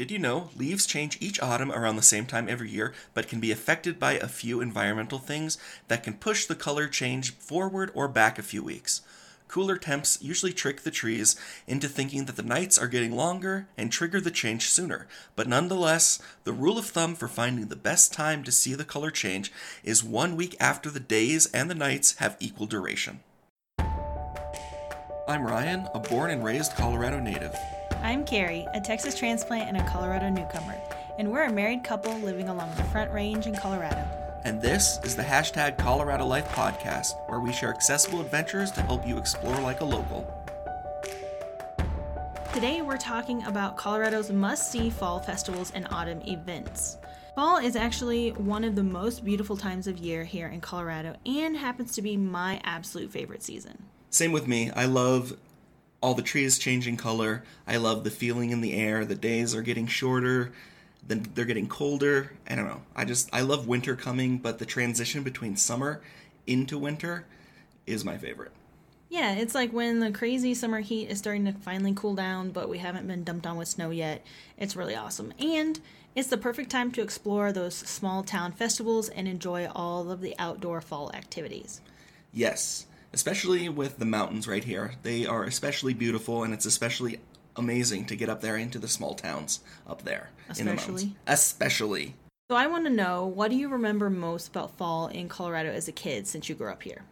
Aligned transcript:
Did 0.00 0.10
you 0.10 0.18
know 0.18 0.48
leaves 0.56 0.86
change 0.86 1.18
each 1.20 1.42
autumn 1.42 1.70
around 1.70 1.96
the 1.96 2.02
same 2.02 2.24
time 2.24 2.48
every 2.48 2.70
year, 2.70 2.94
but 3.12 3.28
can 3.28 3.38
be 3.38 3.52
affected 3.52 3.98
by 3.98 4.14
a 4.14 4.28
few 4.28 4.62
environmental 4.62 5.18
things 5.18 5.58
that 5.88 6.02
can 6.02 6.14
push 6.14 6.46
the 6.46 6.54
color 6.54 6.88
change 6.88 7.34
forward 7.34 7.90
or 7.92 8.08
back 8.08 8.38
a 8.38 8.42
few 8.42 8.64
weeks? 8.64 9.02
Cooler 9.46 9.76
temps 9.76 10.16
usually 10.22 10.54
trick 10.54 10.84
the 10.84 10.90
trees 10.90 11.36
into 11.66 11.86
thinking 11.86 12.24
that 12.24 12.36
the 12.36 12.42
nights 12.42 12.78
are 12.78 12.88
getting 12.88 13.14
longer 13.14 13.68
and 13.76 13.92
trigger 13.92 14.22
the 14.22 14.30
change 14.30 14.70
sooner. 14.70 15.06
But 15.36 15.48
nonetheless, 15.48 16.18
the 16.44 16.54
rule 16.54 16.78
of 16.78 16.86
thumb 16.86 17.14
for 17.14 17.28
finding 17.28 17.66
the 17.66 17.76
best 17.76 18.10
time 18.10 18.42
to 18.44 18.52
see 18.52 18.74
the 18.74 18.86
color 18.86 19.10
change 19.10 19.52
is 19.84 20.02
one 20.02 20.34
week 20.34 20.56
after 20.58 20.88
the 20.88 20.98
days 20.98 21.44
and 21.52 21.68
the 21.68 21.74
nights 21.74 22.14
have 22.20 22.38
equal 22.40 22.64
duration. 22.64 23.20
I'm 25.28 25.42
Ryan, 25.42 25.88
a 25.92 25.98
born 26.00 26.30
and 26.30 26.42
raised 26.42 26.74
Colorado 26.74 27.20
native. 27.20 27.54
I'm 28.02 28.24
Carrie, 28.24 28.66
a 28.72 28.80
Texas 28.80 29.14
transplant 29.14 29.68
and 29.68 29.76
a 29.76 29.86
Colorado 29.86 30.30
newcomer, 30.30 30.74
and 31.18 31.30
we're 31.30 31.44
a 31.44 31.52
married 31.52 31.84
couple 31.84 32.18
living 32.20 32.48
along 32.48 32.74
the 32.76 32.82
Front 32.84 33.12
Range 33.12 33.46
in 33.46 33.54
Colorado. 33.54 34.08
And 34.42 34.60
this 34.62 34.98
is 35.04 35.14
the 35.14 35.22
hashtag 35.22 35.76
Colorado 35.76 36.24
Life 36.24 36.48
podcast, 36.48 37.12
where 37.28 37.40
we 37.40 37.52
share 37.52 37.68
accessible 37.68 38.22
adventures 38.22 38.70
to 38.72 38.80
help 38.80 39.06
you 39.06 39.18
explore 39.18 39.60
like 39.60 39.82
a 39.82 39.84
local. 39.84 40.26
Today 42.54 42.80
we're 42.80 42.96
talking 42.96 43.42
about 43.44 43.76
Colorado's 43.76 44.30
must 44.32 44.72
see 44.72 44.88
fall 44.88 45.20
festivals 45.20 45.70
and 45.72 45.86
autumn 45.90 46.22
events. 46.22 46.96
Fall 47.34 47.58
is 47.58 47.76
actually 47.76 48.30
one 48.30 48.64
of 48.64 48.76
the 48.76 48.82
most 48.82 49.26
beautiful 49.26 49.58
times 49.58 49.86
of 49.86 49.98
year 49.98 50.24
here 50.24 50.48
in 50.48 50.62
Colorado 50.62 51.16
and 51.26 51.54
happens 51.54 51.94
to 51.96 52.02
be 52.02 52.16
my 52.16 52.62
absolute 52.64 53.10
favorite 53.10 53.42
season. 53.42 53.84
Same 54.08 54.32
with 54.32 54.48
me. 54.48 54.70
I 54.70 54.86
love 54.86 55.36
all 56.00 56.14
the 56.14 56.22
trees 56.22 56.58
changing 56.58 56.96
color. 56.96 57.44
I 57.66 57.76
love 57.76 58.04
the 58.04 58.10
feeling 58.10 58.50
in 58.50 58.60
the 58.60 58.74
air. 58.74 59.04
The 59.04 59.14
days 59.14 59.54
are 59.54 59.62
getting 59.62 59.86
shorter 59.86 60.52
then 61.06 61.26
they're 61.34 61.44
getting 61.44 61.68
colder. 61.68 62.32
I 62.48 62.54
don't 62.54 62.66
know. 62.66 62.82
I 62.94 63.04
just 63.04 63.28
I 63.32 63.40
love 63.40 63.66
winter 63.66 63.96
coming, 63.96 64.38
but 64.38 64.58
the 64.58 64.66
transition 64.66 65.22
between 65.22 65.56
summer 65.56 66.00
into 66.46 66.78
winter 66.78 67.26
is 67.86 68.04
my 68.04 68.18
favorite. 68.18 68.52
Yeah, 69.08 69.34
it's 69.34 69.54
like 69.54 69.72
when 69.72 69.98
the 69.98 70.12
crazy 70.12 70.54
summer 70.54 70.80
heat 70.80 71.10
is 71.10 71.18
starting 71.18 71.44
to 71.46 71.52
finally 71.52 71.92
cool 71.94 72.14
down, 72.14 72.50
but 72.50 72.68
we 72.68 72.78
haven't 72.78 73.08
been 73.08 73.24
dumped 73.24 73.46
on 73.46 73.56
with 73.56 73.66
snow 73.66 73.90
yet. 73.90 74.24
It's 74.56 74.76
really 74.76 74.94
awesome. 74.94 75.32
And 75.40 75.80
it's 76.14 76.28
the 76.28 76.36
perfect 76.36 76.70
time 76.70 76.92
to 76.92 77.02
explore 77.02 77.50
those 77.50 77.74
small 77.74 78.22
town 78.22 78.52
festivals 78.52 79.08
and 79.08 79.26
enjoy 79.26 79.66
all 79.66 80.12
of 80.12 80.20
the 80.20 80.36
outdoor 80.38 80.80
fall 80.80 81.10
activities. 81.12 81.80
Yes, 82.32 82.86
especially 83.12 83.68
with 83.68 83.98
the 83.98 84.04
mountains 84.04 84.46
right 84.46 84.64
here. 84.64 84.92
They 85.02 85.26
are 85.26 85.44
especially 85.44 85.94
beautiful 85.94 86.44
and 86.44 86.54
it's 86.54 86.66
especially 86.66 87.20
amazing 87.56 88.06
to 88.06 88.16
get 88.16 88.28
up 88.28 88.40
there 88.40 88.56
into 88.56 88.78
the 88.78 88.88
small 88.88 89.14
towns 89.14 89.60
up 89.86 90.02
there 90.02 90.30
Especially? 90.48 90.60
in 90.60 90.66
the 90.66 90.74
mountains. 90.74 91.14
Especially. 91.26 92.14
So 92.50 92.56
I 92.56 92.66
want 92.66 92.84
to 92.86 92.90
know 92.90 93.26
what 93.26 93.50
do 93.50 93.56
you 93.56 93.68
remember 93.68 94.10
most 94.10 94.48
about 94.48 94.76
fall 94.76 95.08
in 95.08 95.28
Colorado 95.28 95.70
as 95.70 95.88
a 95.88 95.92
kid 95.92 96.26
since 96.26 96.48
you 96.48 96.54
grew 96.54 96.70
up 96.70 96.82
here? 96.82 97.04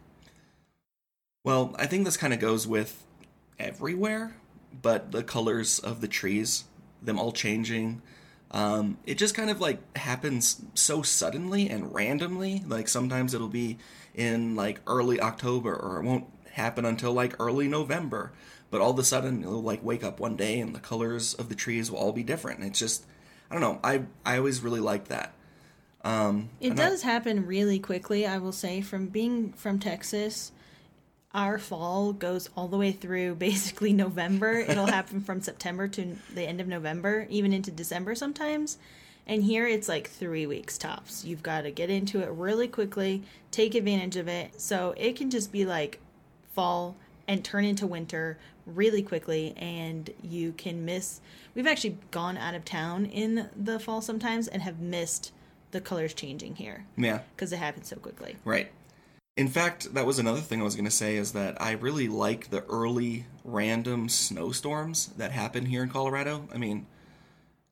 Well, 1.45 1.75
I 1.79 1.85
think 1.85 2.05
this 2.05 2.17
kind 2.17 2.33
of 2.33 2.39
goes 2.39 2.67
with 2.67 3.05
everywhere, 3.57 4.35
but 4.81 5.11
the 5.11 5.23
colors 5.23 5.79
of 5.79 6.01
the 6.01 6.07
trees, 6.07 6.65
them 7.01 7.17
all 7.17 7.31
changing, 7.31 8.01
um, 8.51 8.97
it 9.05 9.17
just 9.17 9.35
kind 9.35 9.49
of 9.49 9.61
like 9.61 9.79
happens 9.97 10.61
so 10.73 11.01
suddenly 11.01 11.69
and 11.69 11.93
randomly. 11.93 12.63
Like 12.67 12.87
sometimes 12.89 13.33
it'll 13.33 13.47
be 13.47 13.77
in 14.19 14.53
like 14.53 14.81
early 14.85 15.21
October, 15.21 15.73
or 15.73 15.97
it 15.97 16.03
won't 16.03 16.25
happen 16.51 16.83
until 16.83 17.13
like 17.13 17.39
early 17.39 17.69
November. 17.69 18.33
But 18.69 18.81
all 18.81 18.91
of 18.91 18.99
a 18.99 19.03
sudden, 19.03 19.41
you'll 19.41 19.63
like 19.63 19.83
wake 19.83 20.03
up 20.03 20.19
one 20.19 20.35
day 20.35 20.59
and 20.59 20.75
the 20.75 20.79
colors 20.79 21.33
of 21.33 21.47
the 21.47 21.55
trees 21.55 21.89
will 21.89 21.97
all 21.97 22.11
be 22.11 22.21
different. 22.21 22.59
And 22.59 22.67
it's 22.67 22.77
just, 22.77 23.05
I 23.49 23.55
don't 23.55 23.61
know. 23.61 23.79
I 23.81 24.03
I 24.25 24.37
always 24.37 24.61
really 24.61 24.81
like 24.81 25.07
that. 25.07 25.33
Um, 26.03 26.49
it 26.59 26.75
does 26.75 27.03
I, 27.03 27.07
happen 27.07 27.45
really 27.45 27.79
quickly. 27.79 28.27
I 28.27 28.37
will 28.37 28.51
say, 28.51 28.81
from 28.81 29.07
being 29.07 29.53
from 29.53 29.79
Texas, 29.79 30.51
our 31.33 31.57
fall 31.57 32.11
goes 32.11 32.49
all 32.57 32.67
the 32.67 32.77
way 32.77 32.91
through 32.91 33.35
basically 33.49 33.93
November. 33.93 34.59
It'll 34.59 34.85
happen 34.85 35.21
from 35.21 35.41
September 35.41 35.87
to 35.87 36.17
the 36.33 36.43
end 36.43 36.59
of 36.59 36.67
November, 36.67 37.25
even 37.29 37.53
into 37.53 37.71
December 37.71 38.15
sometimes. 38.15 38.77
And 39.29 39.43
here 39.43 39.67
it's 39.67 39.87
like 39.87 40.09
three 40.09 40.47
weeks 40.47 40.79
tops. 40.79 41.23
You've 41.23 41.43
got 41.43 41.61
to 41.61 41.71
get 41.71 41.91
into 41.91 42.19
it 42.19 42.29
really 42.29 42.67
quickly, 42.67 43.21
take 43.51 43.75
advantage 43.75 44.15
of 44.15 44.27
it. 44.27 44.59
So 44.59 44.95
it 44.97 45.15
can 45.15 45.29
just 45.29 45.51
be 45.51 45.65
like 45.65 45.99
fall 46.55 46.95
and 47.27 47.45
turn 47.45 47.63
into 47.63 47.85
winter 47.85 48.39
really 48.65 49.03
quickly 49.03 49.53
and 49.55 50.09
you 50.21 50.51
can 50.53 50.85
miss 50.85 51.21
we've 51.55 51.65
actually 51.65 51.97
gone 52.11 52.37
out 52.37 52.53
of 52.53 52.63
town 52.65 53.05
in 53.05 53.49
the 53.55 53.79
fall 53.79 54.01
sometimes 54.01 54.47
and 54.47 54.61
have 54.61 54.79
missed 54.79 55.31
the 55.71 55.81
colors 55.81 56.13
changing 56.13 56.55
here 56.55 56.85
yeah 56.97 57.19
because 57.35 57.51
it 57.51 57.57
happens 57.57 57.87
so 57.87 57.95
quickly 57.95 58.35
right 58.45 58.71
in 59.37 59.47
fact 59.47 59.91
that 59.95 60.05
was 60.05 60.19
another 60.19 60.39
thing 60.39 60.61
i 60.61 60.63
was 60.63 60.75
going 60.75 60.85
to 60.85 60.91
say 60.91 61.15
is 61.15 61.31
that 61.31 61.59
i 61.59 61.71
really 61.71 62.07
like 62.07 62.51
the 62.51 62.63
early 62.65 63.25
random 63.43 64.07
snowstorms 64.07 65.07
that 65.17 65.31
happen 65.31 65.65
here 65.65 65.81
in 65.81 65.89
colorado 65.89 66.47
i 66.53 66.57
mean 66.57 66.85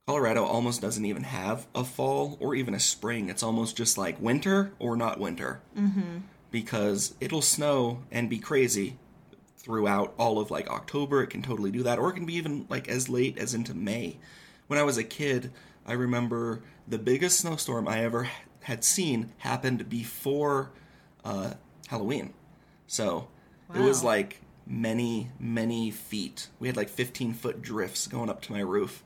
colorado 0.07 0.43
almost 0.43 0.81
doesn't 0.81 1.05
even 1.05 1.23
have 1.23 1.67
a 1.75 1.83
fall 1.83 2.37
or 2.39 2.55
even 2.55 2.73
a 2.73 2.79
spring 2.79 3.29
it's 3.29 3.43
almost 3.43 3.77
just 3.77 3.97
like 3.97 4.19
winter 4.19 4.71
or 4.79 4.97
not 4.97 5.19
winter 5.19 5.61
mm-hmm. 5.77 6.19
because 6.49 7.13
it'll 7.21 7.41
snow 7.41 8.03
and 8.11 8.29
be 8.29 8.39
crazy 8.39 8.97
throughout 9.67 10.13
all 10.17 10.39
of 10.39 10.49
like 10.49 10.69
October. 10.69 11.21
It 11.21 11.27
can 11.27 11.41
totally 11.41 11.71
do 11.71 11.83
that, 11.83 11.99
or 11.99 12.09
it 12.09 12.13
can 12.13 12.25
be 12.25 12.35
even 12.35 12.65
like 12.69 12.87
as 12.87 13.09
late 13.09 13.37
as 13.37 13.53
into 13.53 13.73
May. 13.73 14.17
When 14.67 14.79
I 14.79 14.83
was 14.83 14.97
a 14.97 15.03
kid, 15.03 15.51
I 15.85 15.91
remember 15.91 16.61
the 16.87 16.97
biggest 16.97 17.39
snowstorm 17.39 17.85
I 17.85 18.01
ever 18.01 18.29
had 18.61 18.85
seen 18.85 19.33
happened 19.39 19.89
before 19.89 20.71
uh, 21.25 21.55
Halloween. 21.87 22.33
So 22.87 23.27
wow. 23.67 23.75
it 23.75 23.81
was 23.81 24.05
like 24.05 24.39
many, 24.65 25.31
many 25.37 25.91
feet. 25.91 26.47
We 26.59 26.69
had 26.69 26.77
like 26.77 26.87
15 26.87 27.33
foot 27.33 27.61
drifts 27.61 28.07
going 28.07 28.29
up 28.29 28.41
to 28.43 28.53
my 28.53 28.61
roof. 28.61 29.03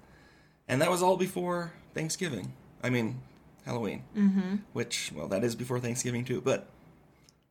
And 0.68 0.82
that 0.82 0.92
was 0.92 1.02
all 1.02 1.18
before 1.18 1.74
Thanksgiving. 1.94 2.54
I 2.84 2.90
mean, 2.90 3.22
Halloween. 3.66 4.04
Mm-hmm. 4.16 4.56
Which, 4.74 5.12
well, 5.16 5.28
that 5.28 5.44
is 5.44 5.56
before 5.56 5.80
Thanksgiving 5.80 6.26
too, 6.26 6.42
but. 6.42 6.68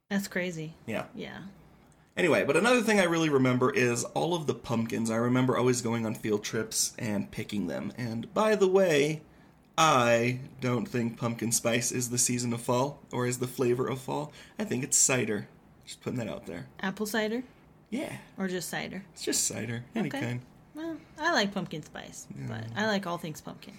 That's 0.09 0.28
crazy. 0.28 0.75
Yeah. 0.87 1.04
Yeah. 1.15 1.38
Anyway, 2.16 2.44
but 2.44 2.56
another 2.56 2.82
thing 2.82 2.99
I 2.99 3.04
really 3.04 3.28
remember 3.28 3.70
is 3.70 4.04
all 4.04 4.34
of 4.34 4.47
the 4.47 4.54
pumpkins. 4.54 5.10
I 5.10 5.16
remember 5.16 5.56
always 5.56 5.81
going 5.81 6.04
on 6.04 6.15
field 6.15 6.43
trips 6.43 6.93
and 6.99 7.31
picking 7.31 7.66
them. 7.66 7.93
And 7.97 8.32
by 8.34 8.56
the 8.56 8.69
way, 8.69 9.22
I 9.78 10.41
don't 10.60 10.87
think 10.87 11.16
pumpkin 11.16 11.53
spice 11.53 11.93
is 11.93 12.10
the 12.10 12.19
season 12.19 12.53
of 12.53 12.60
fall 12.60 13.00
or 13.12 13.26
is 13.26 13.38
the 13.38 13.47
flavor 13.47 13.87
of 13.88 14.00
fall. 14.00 14.32
I 14.59 14.65
think 14.65 14.84
it's 14.84 14.99
cider. 14.99 15.49
Just 15.87 16.03
putting 16.03 16.19
that 16.19 16.28
out 16.28 16.47
there. 16.47 16.66
Apple 16.81 17.06
cider? 17.06 17.43
Yeah. 17.88 18.12
Or 18.37 18.49
just 18.49 18.69
cider? 18.69 19.04
It's 19.12 19.25
just 19.25 19.47
cider. 19.47 19.84
Any 19.94 20.09
okay. 20.09 20.20
kind. 20.20 20.41
I 21.20 21.32
like 21.32 21.53
pumpkin 21.53 21.82
spice, 21.82 22.26
yeah. 22.34 22.47
but 22.48 22.64
I 22.75 22.86
like 22.86 23.06
all 23.06 23.19
things 23.19 23.41
pumpkin. 23.41 23.75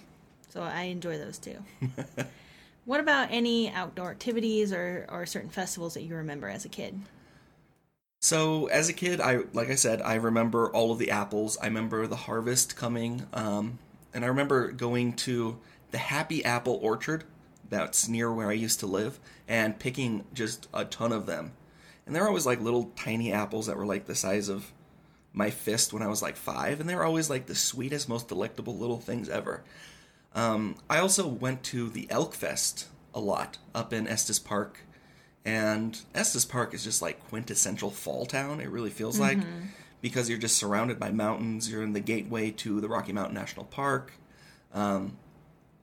So 0.48 0.62
I 0.62 0.82
enjoy 0.84 1.18
those 1.18 1.38
too. 1.38 1.56
what 2.84 3.00
about 3.00 3.28
any 3.30 3.70
outdoor 3.70 4.10
activities 4.10 4.72
or, 4.72 5.06
or 5.10 5.26
certain 5.26 5.50
festivals 5.50 5.94
that 5.94 6.02
you 6.02 6.14
remember 6.14 6.48
as 6.48 6.64
a 6.64 6.68
kid? 6.68 7.00
So 8.20 8.66
as 8.66 8.88
a 8.88 8.92
kid, 8.92 9.20
I 9.20 9.40
like 9.52 9.68
I 9.68 9.74
said, 9.74 10.00
I 10.00 10.14
remember 10.14 10.70
all 10.70 10.92
of 10.92 10.98
the 10.98 11.10
apples. 11.10 11.58
I 11.60 11.66
remember 11.66 12.06
the 12.06 12.14
harvest 12.14 12.76
coming, 12.76 13.26
um, 13.32 13.80
and 14.14 14.24
I 14.24 14.28
remember 14.28 14.70
going 14.70 15.14
to 15.14 15.58
the 15.90 15.98
Happy 15.98 16.44
Apple 16.44 16.78
Orchard 16.80 17.24
that's 17.68 18.06
near 18.06 18.32
where 18.32 18.48
I 18.50 18.52
used 18.52 18.78
to 18.80 18.86
live 18.86 19.18
and 19.48 19.78
picking 19.78 20.24
just 20.32 20.68
a 20.72 20.84
ton 20.84 21.10
of 21.10 21.26
them. 21.26 21.52
And 22.06 22.14
they're 22.14 22.28
always 22.28 22.46
like 22.46 22.60
little 22.60 22.92
tiny 22.94 23.32
apples 23.32 23.66
that 23.66 23.76
were 23.76 23.86
like 23.86 24.06
the 24.06 24.14
size 24.14 24.48
of 24.48 24.70
my 25.32 25.50
fist 25.50 25.92
when 25.92 26.02
I 26.02 26.08
was 26.08 26.22
like 26.22 26.36
five, 26.36 26.80
and 26.80 26.88
they 26.88 26.94
were 26.94 27.04
always 27.04 27.30
like 27.30 27.46
the 27.46 27.54
sweetest, 27.54 28.08
most 28.08 28.28
delectable 28.28 28.76
little 28.76 28.98
things 28.98 29.28
ever. 29.28 29.62
Um, 30.34 30.76
I 30.88 30.98
also 30.98 31.26
went 31.26 31.62
to 31.64 31.88
the 31.90 32.06
Elk 32.10 32.34
Fest 32.34 32.88
a 33.14 33.20
lot 33.20 33.58
up 33.74 33.92
in 33.92 34.06
Estes 34.06 34.38
Park 34.38 34.80
and 35.44 36.00
Estes 36.14 36.44
Park 36.44 36.74
is 36.74 36.84
just 36.84 37.02
like 37.02 37.26
quintessential 37.28 37.90
fall 37.90 38.26
town. 38.26 38.60
It 38.60 38.68
really 38.68 38.90
feels 38.90 39.18
mm-hmm. 39.18 39.40
like 39.40 39.48
because 40.00 40.28
you're 40.28 40.38
just 40.38 40.56
surrounded 40.56 40.98
by 40.98 41.10
mountains. 41.10 41.70
You're 41.70 41.82
in 41.82 41.92
the 41.92 42.00
gateway 42.00 42.50
to 42.52 42.80
the 42.80 42.88
Rocky 42.88 43.12
Mountain 43.12 43.34
National 43.34 43.64
Park, 43.64 44.12
um, 44.72 45.16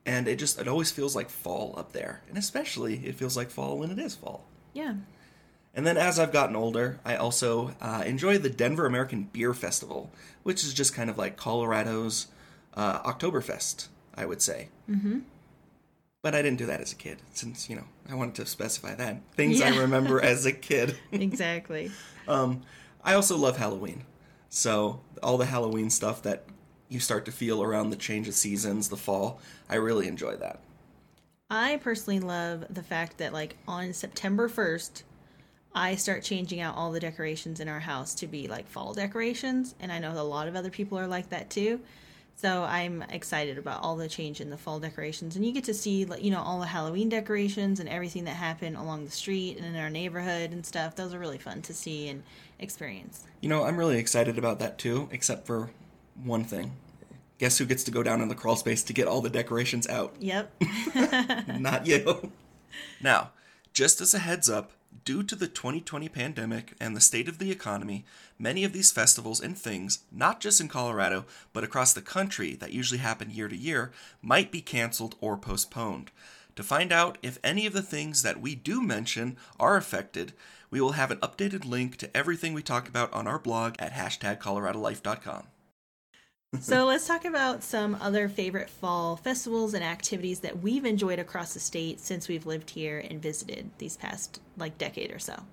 and 0.06 0.28
it 0.28 0.38
just 0.38 0.60
it 0.60 0.68
always 0.68 0.92
feels 0.92 1.16
like 1.16 1.30
fall 1.30 1.74
up 1.78 1.92
there. 1.92 2.22
And 2.30 2.38
especially 2.38 3.06
it 3.06 3.16
feels 3.16 3.36
like 3.36 3.50
fall 3.50 3.78
when 3.78 3.92
it 3.92 4.00
is 4.00 4.16
fall. 4.16 4.46
Yeah. 4.74 4.96
And 5.80 5.88
then 5.88 5.96
as 5.96 6.20
I've 6.20 6.34
gotten 6.34 6.58
older, 6.58 7.00
I 7.06 7.16
also 7.16 7.74
uh, 7.80 8.04
enjoy 8.06 8.38
the 8.38 8.50
Denver 8.50 8.86
American 8.86 9.30
Beer 9.32 9.54
Festival, 9.54 10.12
which 10.44 10.62
is 10.66 10.74
just 10.74 10.94
kind 10.94 11.10
of 11.10 11.18
like 11.18 11.38
Colorado's 11.38 12.28
uh, 12.74 13.02
Oktoberfest, 13.04 13.88
I 14.14 14.26
would 14.26 14.42
say. 14.42 14.68
Mm-hmm. 14.90 15.20
But 16.22 16.36
I 16.36 16.42
didn't 16.42 16.58
do 16.58 16.66
that 16.66 16.82
as 16.82 16.92
a 16.92 16.98
kid, 16.98 17.20
since 17.32 17.70
you 17.70 17.78
know 17.78 17.86
I 18.10 18.16
wanted 18.16 18.36
to 18.36 18.46
specify 18.46 18.94
that 18.96 19.22
things 19.36 19.62
yeah. 19.62 19.72
I 19.72 19.78
remember 19.78 20.20
as 20.22 20.46
a 20.46 20.52
kid. 20.52 20.98
exactly. 21.14 21.92
Um, 22.28 22.62
I 23.02 23.14
also 23.14 23.38
love 23.38 23.58
Halloween, 23.58 24.04
so 24.50 25.00
all 25.24 25.38
the 25.38 25.46
Halloween 25.46 25.90
stuff 25.90 26.22
that 26.24 26.44
you 26.90 27.00
start 27.00 27.24
to 27.26 27.32
feel 27.32 27.64
around 27.64 27.90
the 27.90 27.96
change 27.96 28.28
of 28.28 28.36
seasons, 28.36 28.90
the 28.90 28.98
fall. 28.98 29.40
I 29.70 29.76
really 29.76 30.08
enjoy 30.08 30.36
that. 30.36 30.60
I 31.50 31.78
personally 31.78 32.20
love 32.20 32.66
the 32.70 32.84
fact 32.84 33.18
that 33.18 33.34
like 33.34 33.56
on 33.68 33.94
September 33.94 34.48
1st, 34.48 35.04
I 35.74 35.96
start 35.96 36.24
changing 36.24 36.62
out 36.62 36.76
all 36.76 36.92
the 36.92 37.00
decorations 37.00 37.60
in 37.60 37.68
our 37.68 37.80
house 37.80 38.16
to 38.16 38.28
be 38.28 38.48
like 38.48 38.68
fall 38.68 38.94
decorations, 38.94 39.76
and 39.80 39.92
I 39.92 40.00
know 40.00 40.12
a 40.12 40.24
lot 40.24 40.48
of 40.48 40.56
other 40.56 40.70
people 40.70 40.98
are 40.98 41.08
like 41.08 41.30
that 41.30 41.50
too. 41.50 41.80
So 42.36 42.64
I'm 42.64 43.02
excited 43.10 43.58
about 43.58 43.84
all 43.84 43.98
the 43.98 44.08
change 44.08 44.40
in 44.40 44.50
the 44.50 44.58
fall 44.58 44.80
decorations, 44.80 45.36
and 45.36 45.46
you 45.46 45.52
get 45.52 45.66
to 45.66 45.74
see 45.74 46.06
like 46.06 46.24
you 46.24 46.32
know 46.32 46.42
all 46.42 46.60
the 46.60 46.66
Halloween 46.66 47.10
decorations 47.10 47.80
and 47.80 47.90
everything 47.90 48.24
that 48.24 48.36
happened 48.36 48.78
along 48.78 49.06
the 49.06 49.12
street 49.12 49.58
and 49.58 49.66
in 49.66 49.76
our 49.76 49.90
neighborhood 49.90 50.52
and 50.52 50.66
stuff. 50.66 50.96
Those 50.96 51.14
are 51.14 51.20
really 51.20 51.38
fun 51.38 51.62
to 51.64 51.74
see 51.74 52.08
and 52.08 52.24
experience. 52.58 53.26
You 53.42 53.50
know, 53.50 53.66
I'm 53.66 53.78
really 53.78 53.98
excited 53.98 54.38
about 54.38 54.60
that 54.60 54.78
too, 54.78 55.10
except 55.12 55.46
for 55.46 55.70
one 56.24 56.44
thing. 56.44 56.74
Guess 57.38 57.58
who 57.58 57.66
gets 57.66 57.84
to 57.86 57.92
go 57.92 58.04
down 58.04 58.22
in 58.22 58.28
the 58.28 58.36
crawl 58.36 58.58
space 58.58 58.84
to 58.84 58.94
get 58.94 59.08
all 59.08 59.22
the 59.22 59.30
decorations 59.30 59.88
out? 59.88 60.14
Yep. 60.20 60.52
Not 61.60 61.88
you. 61.88 62.32
Now, 63.02 63.32
just 63.74 64.00
as 64.00 64.14
a 64.14 64.20
heads 64.20 64.50
up, 64.50 64.72
due 65.06 65.24
to 65.24 65.36
the 65.36 65.48
2020 65.48 66.10
pandemic 66.10 66.74
and 66.80 66.96
the 66.96 67.02
state 67.02 67.28
of 67.28 67.38
the 67.40 67.52
economy, 67.52 68.06
many 68.38 68.64
of 68.64 68.74
these 68.74 68.92
festivals 68.92 69.42
and 69.42 69.58
things, 69.58 70.00
not 70.12 70.40
just 70.40 70.62
in 70.62 70.68
Colorado, 70.68 71.26
but 71.54 71.64
across 71.64 71.94
the 71.94 72.02
country 72.02 72.56
that 72.56 72.74
usually 72.74 73.00
happen 73.00 73.30
year 73.30 73.48
to 73.48 73.56
year, 73.56 73.92
might 74.22 74.52
be 74.52 74.62
canceled 74.62 75.16
or 75.20 75.38
postponed. 75.38 76.12
To 76.56 76.64
find 76.64 76.92
out 76.92 77.18
if 77.22 77.40
any 77.44 77.66
of 77.66 77.74
the 77.74 77.82
things 77.82 78.22
that 78.24 78.42
we 78.42 78.54
do 78.54 78.82
mention 78.82 79.38
are 79.60 79.78
affected, 79.78 80.34
we 80.70 80.82
will 80.82 80.92
have 80.92 81.12
an 81.12 81.20
updated 81.20 81.66
link 81.66 81.98
to 81.98 82.18
everything 82.18 82.54
we 82.54 82.62
talk 82.62 82.88
about 82.88 83.12
on 83.14 83.28
our 83.28 83.40
blog 83.40 83.76
at 83.80 83.94
hashtag 83.94 84.40
coloradolife.com. 84.40 85.48
so 86.60 86.86
let's 86.86 87.08
talk 87.08 87.26
about 87.26 87.64
some 87.64 87.96
other 88.02 88.28
favorite 88.28 88.70
fall 88.70 89.16
festivals 89.16 89.74
and 89.74 89.84
activities 89.84 90.40
that 90.40 90.62
we've 90.62 90.86
enjoyed 90.86 91.20
across 91.20 91.54
the 91.54 91.60
state 91.60 92.00
since 92.00 92.28
we've 92.28 92.46
lived 92.46 92.72
here 92.72 93.00
and 93.10 93.22
visited 93.22 93.70
these 93.78 93.98
past 93.98 94.42
like 94.58 94.78
decade 94.78 95.12
or 95.12 95.20
so. 95.20 95.44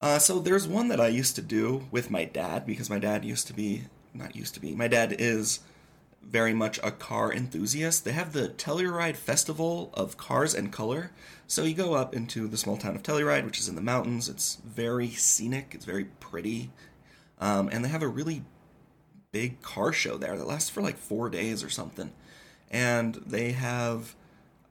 Uh, 0.00 0.18
so 0.18 0.38
there's 0.38 0.68
one 0.68 0.88
that 0.88 1.00
I 1.00 1.08
used 1.08 1.34
to 1.36 1.42
do 1.42 1.86
with 1.90 2.10
my 2.10 2.24
dad 2.24 2.66
because 2.66 2.88
my 2.88 2.98
dad 2.98 3.24
used 3.24 3.46
to 3.48 3.52
be 3.52 3.84
not 4.12 4.36
used 4.36 4.54
to 4.54 4.60
be. 4.60 4.74
My 4.74 4.86
dad 4.86 5.16
is 5.18 5.60
very 6.22 6.54
much 6.54 6.78
a 6.82 6.90
car 6.90 7.32
enthusiast. 7.32 8.04
They 8.04 8.12
have 8.12 8.32
the 8.32 8.48
Telluride 8.48 9.16
Festival 9.16 9.90
of 9.92 10.16
Cars 10.16 10.54
and 10.54 10.72
Color. 10.72 11.10
So 11.46 11.64
you 11.64 11.74
go 11.74 11.94
up 11.94 12.14
into 12.14 12.46
the 12.46 12.56
small 12.56 12.76
town 12.76 12.94
of 12.94 13.02
Telluride, 13.02 13.44
which 13.44 13.58
is 13.58 13.68
in 13.68 13.74
the 13.74 13.80
mountains. 13.82 14.28
It's 14.28 14.56
very 14.64 15.10
scenic. 15.10 15.72
It's 15.72 15.84
very 15.84 16.04
pretty, 16.04 16.70
um, 17.40 17.68
and 17.72 17.84
they 17.84 17.88
have 17.88 18.02
a 18.02 18.08
really 18.08 18.44
big 19.34 19.60
car 19.62 19.92
show 19.92 20.16
there 20.16 20.38
that 20.38 20.46
lasts 20.46 20.70
for 20.70 20.80
like 20.80 20.96
four 20.96 21.28
days 21.28 21.64
or 21.64 21.68
something. 21.68 22.12
And 22.70 23.16
they 23.26 23.50
have, 23.50 24.14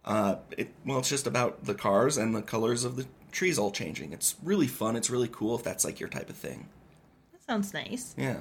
uh, 0.06 0.38
it, 0.58 0.74
well, 0.86 1.00
it's 1.00 1.10
just 1.10 1.28
about 1.28 1.66
the 1.66 1.76
cars 1.76 2.18
and 2.18 2.34
the 2.34 2.42
colors 2.42 2.86
of 2.86 2.96
the 2.96 3.06
trees 3.34 3.60
all 3.60 3.72
changing. 3.72 4.14
It's 4.14 4.36
really 4.42 4.68
fun. 4.68 4.96
It's 4.96 5.10
really 5.10 5.28
cool 5.30 5.54
if 5.56 5.64
that's 5.64 5.84
like 5.84 6.00
your 6.00 6.08
type 6.08 6.30
of 6.30 6.38
thing. 6.38 6.70
That 7.34 7.44
sounds 7.44 7.74
nice. 7.74 8.16
Yeah. 8.18 8.38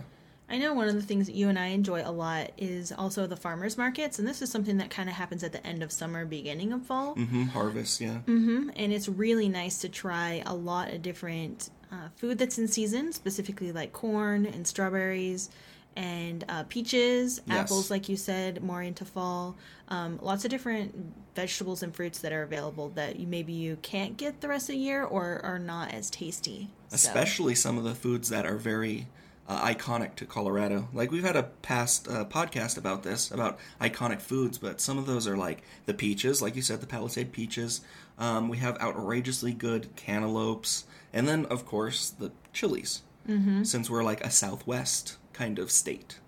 I 0.48 0.58
know 0.58 0.74
one 0.74 0.86
of 0.86 0.94
the 0.94 1.02
things 1.02 1.26
that 1.26 1.34
you 1.34 1.48
and 1.48 1.58
I 1.58 1.68
enjoy 1.68 2.02
a 2.04 2.12
lot 2.12 2.52
is 2.56 2.92
also 2.92 3.26
the 3.26 3.36
farmers 3.36 3.76
markets, 3.76 4.18
and 4.18 4.28
this 4.28 4.42
is 4.42 4.50
something 4.50 4.76
that 4.76 4.90
kind 4.90 5.08
of 5.08 5.16
happens 5.16 5.42
at 5.42 5.50
the 5.50 5.66
end 5.66 5.82
of 5.82 5.90
summer, 5.90 6.24
beginning 6.24 6.72
of 6.72 6.84
fall. 6.84 7.16
Mm-hmm. 7.16 7.44
Harvest, 7.44 8.00
yeah. 8.00 8.18
Mm-hmm. 8.26 8.70
And 8.76 8.92
it's 8.92 9.08
really 9.08 9.48
nice 9.48 9.78
to 9.78 9.88
try 9.88 10.42
a 10.46 10.54
lot 10.54 10.92
of 10.92 11.02
different 11.02 11.70
uh, 11.90 12.08
food 12.14 12.38
that's 12.38 12.58
in 12.58 12.68
season, 12.68 13.12
specifically 13.12 13.72
like 13.72 13.92
corn 13.92 14.46
and 14.46 14.66
strawberries 14.66 15.50
and 15.96 16.44
uh, 16.48 16.64
peaches, 16.64 17.40
Yes. 17.46 17.58
apples, 17.58 17.90
like 17.90 18.08
you 18.08 18.16
said, 18.16 18.62
more 18.62 18.82
into 18.82 19.04
fall. 19.04 19.56
Um, 19.88 20.18
lots 20.22 20.44
of 20.44 20.50
different 20.50 20.94
vegetables 21.34 21.82
and 21.82 21.94
fruits 21.94 22.18
that 22.20 22.32
are 22.32 22.42
available 22.42 22.90
that 22.90 23.18
you 23.18 23.26
maybe 23.26 23.52
you 23.52 23.76
can't 23.82 24.16
get 24.16 24.40
the 24.40 24.48
rest 24.48 24.68
of 24.68 24.74
the 24.74 24.80
year 24.80 25.02
or 25.04 25.40
are 25.44 25.58
not 25.58 25.92
as 25.92 26.10
tasty. 26.10 26.70
So- 26.88 26.94
Especially 26.94 27.54
some 27.54 27.78
of 27.78 27.84
the 27.84 27.94
foods 27.94 28.28
that 28.30 28.46
are 28.46 28.56
very 28.56 29.06
uh, 29.48 29.66
iconic 29.66 30.14
to 30.16 30.24
Colorado. 30.24 30.88
Like 30.92 31.10
we've 31.10 31.24
had 31.24 31.36
a 31.36 31.42
past 31.42 32.08
uh, 32.08 32.24
podcast 32.24 32.78
about 32.78 33.02
this, 33.02 33.30
about 33.30 33.58
iconic 33.80 34.20
foods, 34.20 34.56
but 34.58 34.80
some 34.80 34.98
of 34.98 35.06
those 35.06 35.26
are 35.26 35.36
like 35.36 35.62
the 35.86 35.94
peaches, 35.94 36.40
like 36.40 36.54
you 36.56 36.62
said, 36.62 36.80
the 36.80 36.86
Palisade 36.86 37.32
peaches. 37.32 37.80
Um, 38.18 38.48
we 38.48 38.58
have 38.58 38.80
outrageously 38.80 39.52
good 39.52 39.94
cantaloupes, 39.96 40.84
and 41.12 41.26
then 41.26 41.44
of 41.46 41.66
course 41.66 42.10
the 42.10 42.30
chilies, 42.52 43.02
mm-hmm. 43.28 43.64
since 43.64 43.90
we're 43.90 44.04
like 44.04 44.24
a 44.24 44.30
Southwest 44.30 45.16
kind 45.32 45.58
of 45.58 45.70
state. 45.70 46.18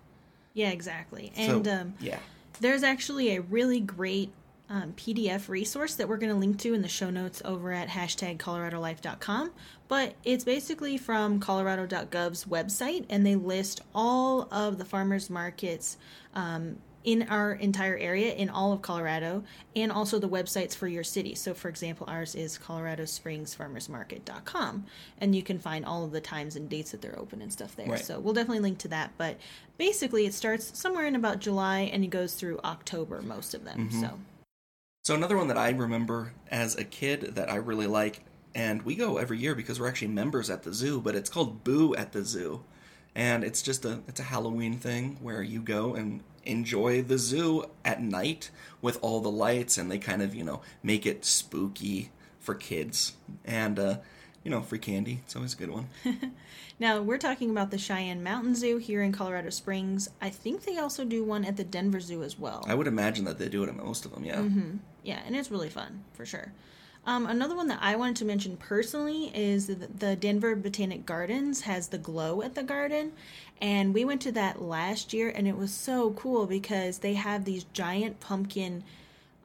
yeah, 0.53 0.69
exactly. 0.69 1.31
So, 1.35 1.41
And 1.41 1.67
um, 1.67 1.93
yeah, 1.99 2.19
There's 2.59 2.83
actually 2.83 3.35
a 3.35 3.41
really 3.41 3.79
great 3.79 4.31
um, 4.69 4.93
PDF 4.93 5.47
resource 5.49 5.95
that 5.95 6.07
we're 6.09 6.17
going 6.17 6.31
to 6.31 6.37
link 6.37 6.59
to 6.59 6.73
in 6.73 6.81
the 6.81 6.87
show 6.87 7.09
notes 7.09 7.41
over 7.45 7.71
at 7.71 7.89
hashtag 7.89 8.37
coloradolife.com. 8.37 9.51
But 9.87 10.15
it's 10.23 10.43
basically 10.43 10.97
from 10.97 11.39
colorado.gov's 11.39 12.45
website, 12.45 13.05
and 13.09 13.25
they 13.25 13.35
list 13.35 13.81
all 13.93 14.47
of 14.51 14.77
the 14.77 14.85
farmers 14.85 15.29
markets 15.29 15.97
um, 16.33 16.77
in 17.05 17.27
our 17.29 17.53
entire 17.53 17.95
area 17.97 18.33
in 18.33 18.49
all 18.49 18.73
of 18.73 18.81
Colorado, 18.81 19.45
and 19.75 19.91
also 19.91 20.17
the 20.19 20.27
websites 20.27 20.75
for 20.75 20.87
your 20.87 21.03
city. 21.03 21.35
So, 21.35 21.53
for 21.53 21.69
example, 21.69 22.07
ours 22.09 22.33
is 22.35 22.57
coloradospringsfarmersmarket.com, 22.57 24.85
and 25.19 25.35
you 25.35 25.43
can 25.43 25.59
find 25.59 25.85
all 25.85 26.03
of 26.03 26.11
the 26.11 26.19
times 26.19 26.55
and 26.55 26.67
dates 26.67 26.89
that 26.91 27.01
they're 27.01 27.17
open 27.17 27.41
and 27.41 27.53
stuff 27.53 27.75
there. 27.75 27.87
Right. 27.87 28.03
So, 28.03 28.19
we'll 28.19 28.33
definitely 28.33 28.61
link 28.61 28.79
to 28.79 28.87
that. 28.89 29.11
But 29.17 29.37
basically, 29.77 30.25
it 30.25 30.33
starts 30.33 30.77
somewhere 30.77 31.05
in 31.05 31.15
about 31.15 31.39
July 31.39 31.81
and 31.93 32.03
it 32.03 32.09
goes 32.09 32.33
through 32.33 32.59
October, 32.63 33.21
most 33.21 33.53
of 33.53 33.63
them. 33.63 33.89
Mm-hmm. 33.89 34.01
So, 34.01 34.17
So 35.05 35.13
another 35.13 35.37
one 35.37 35.49
that 35.49 35.57
I 35.57 35.69
remember 35.69 36.33
as 36.49 36.75
a 36.75 36.83
kid 36.83 37.35
that 37.35 37.51
I 37.51 37.57
really 37.57 37.85
like, 37.85 38.23
and 38.55 38.81
we 38.81 38.95
go 38.95 39.17
every 39.17 39.37
year 39.37 39.53
because 39.53 39.79
we're 39.79 39.87
actually 39.87 40.07
members 40.07 40.49
at 40.49 40.63
the 40.63 40.73
zoo, 40.73 40.99
but 40.99 41.13
it's 41.13 41.29
called 41.29 41.63
Boo 41.63 41.95
at 41.95 42.11
the 42.11 42.23
Zoo, 42.23 42.63
and 43.15 43.43
it's 43.43 43.61
just 43.61 43.85
a 43.85 43.99
it's 44.07 44.19
a 44.19 44.23
Halloween 44.23 44.77
thing 44.77 45.17
where 45.21 45.41
you 45.41 45.61
go 45.61 45.95
and 45.95 46.21
enjoy 46.43 47.01
the 47.01 47.17
zoo 47.17 47.65
at 47.83 48.01
night 48.01 48.51
with 48.81 48.99
all 49.01 49.21
the 49.21 49.31
lights, 49.31 49.77
and 49.77 49.89
they 49.89 49.97
kind 49.97 50.21
of 50.21 50.35
you 50.35 50.43
know 50.43 50.61
make 50.83 51.05
it 51.05 51.25
spooky 51.25 52.11
for 52.39 52.53
kids, 52.53 53.13
and 53.45 53.79
uh, 53.79 53.97
you 54.43 54.51
know 54.51 54.61
free 54.61 54.79
candy. 54.79 55.21
It's 55.25 55.35
always 55.35 55.53
a 55.53 55.57
good 55.57 55.71
one. 55.71 55.87
now 56.79 57.01
we're 57.01 57.17
talking 57.17 57.49
about 57.49 57.71
the 57.71 57.77
Cheyenne 57.77 58.21
Mountain 58.21 58.55
Zoo 58.55 58.77
here 58.77 59.01
in 59.01 59.11
Colorado 59.11 59.49
Springs. 59.49 60.09
I 60.21 60.29
think 60.29 60.63
they 60.63 60.77
also 60.77 61.05
do 61.05 61.23
one 61.23 61.45
at 61.45 61.57
the 61.57 61.63
Denver 61.63 62.01
Zoo 62.01 62.21
as 62.23 62.37
well. 62.37 62.65
I 62.67 62.75
would 62.75 62.87
imagine 62.87 63.25
that 63.25 63.39
they 63.39 63.49
do 63.49 63.63
it 63.63 63.69
at 63.69 63.75
most 63.75 64.05
of 64.05 64.13
them. 64.13 64.25
Yeah. 64.25 64.43
Yeah, 65.03 65.21
and 65.25 65.35
it's 65.35 65.51
really 65.51 65.69
fun 65.69 66.03
for 66.13 66.25
sure. 66.25 66.51
Um, 67.07 67.27
another 67.27 67.55
one 67.55 67.67
that 67.67 67.79
I 67.81 67.95
wanted 67.95 68.15
to 68.17 68.25
mention 68.25 68.57
personally 68.57 69.31
is 69.35 69.67
the, 69.67 70.15
Denver 70.15 70.55
Botanic 70.55 71.05
Gardens 71.05 71.61
has 71.61 71.89
the 71.89 71.99
glow 71.99 72.41
at 72.41 72.55
the 72.55 72.63
garden, 72.63 73.11
and 73.61 73.93
we 73.93 74.03
went 74.03 74.21
to 74.21 74.31
that 74.31 74.61
last 74.61 75.13
year, 75.13 75.29
and 75.29 75.47
it 75.47 75.55
was 75.55 75.71
so 75.71 76.11
cool 76.11 76.47
because 76.47 76.99
they 76.99 77.13
have 77.13 77.45
these 77.45 77.65
giant 77.73 78.19
pumpkin 78.19 78.83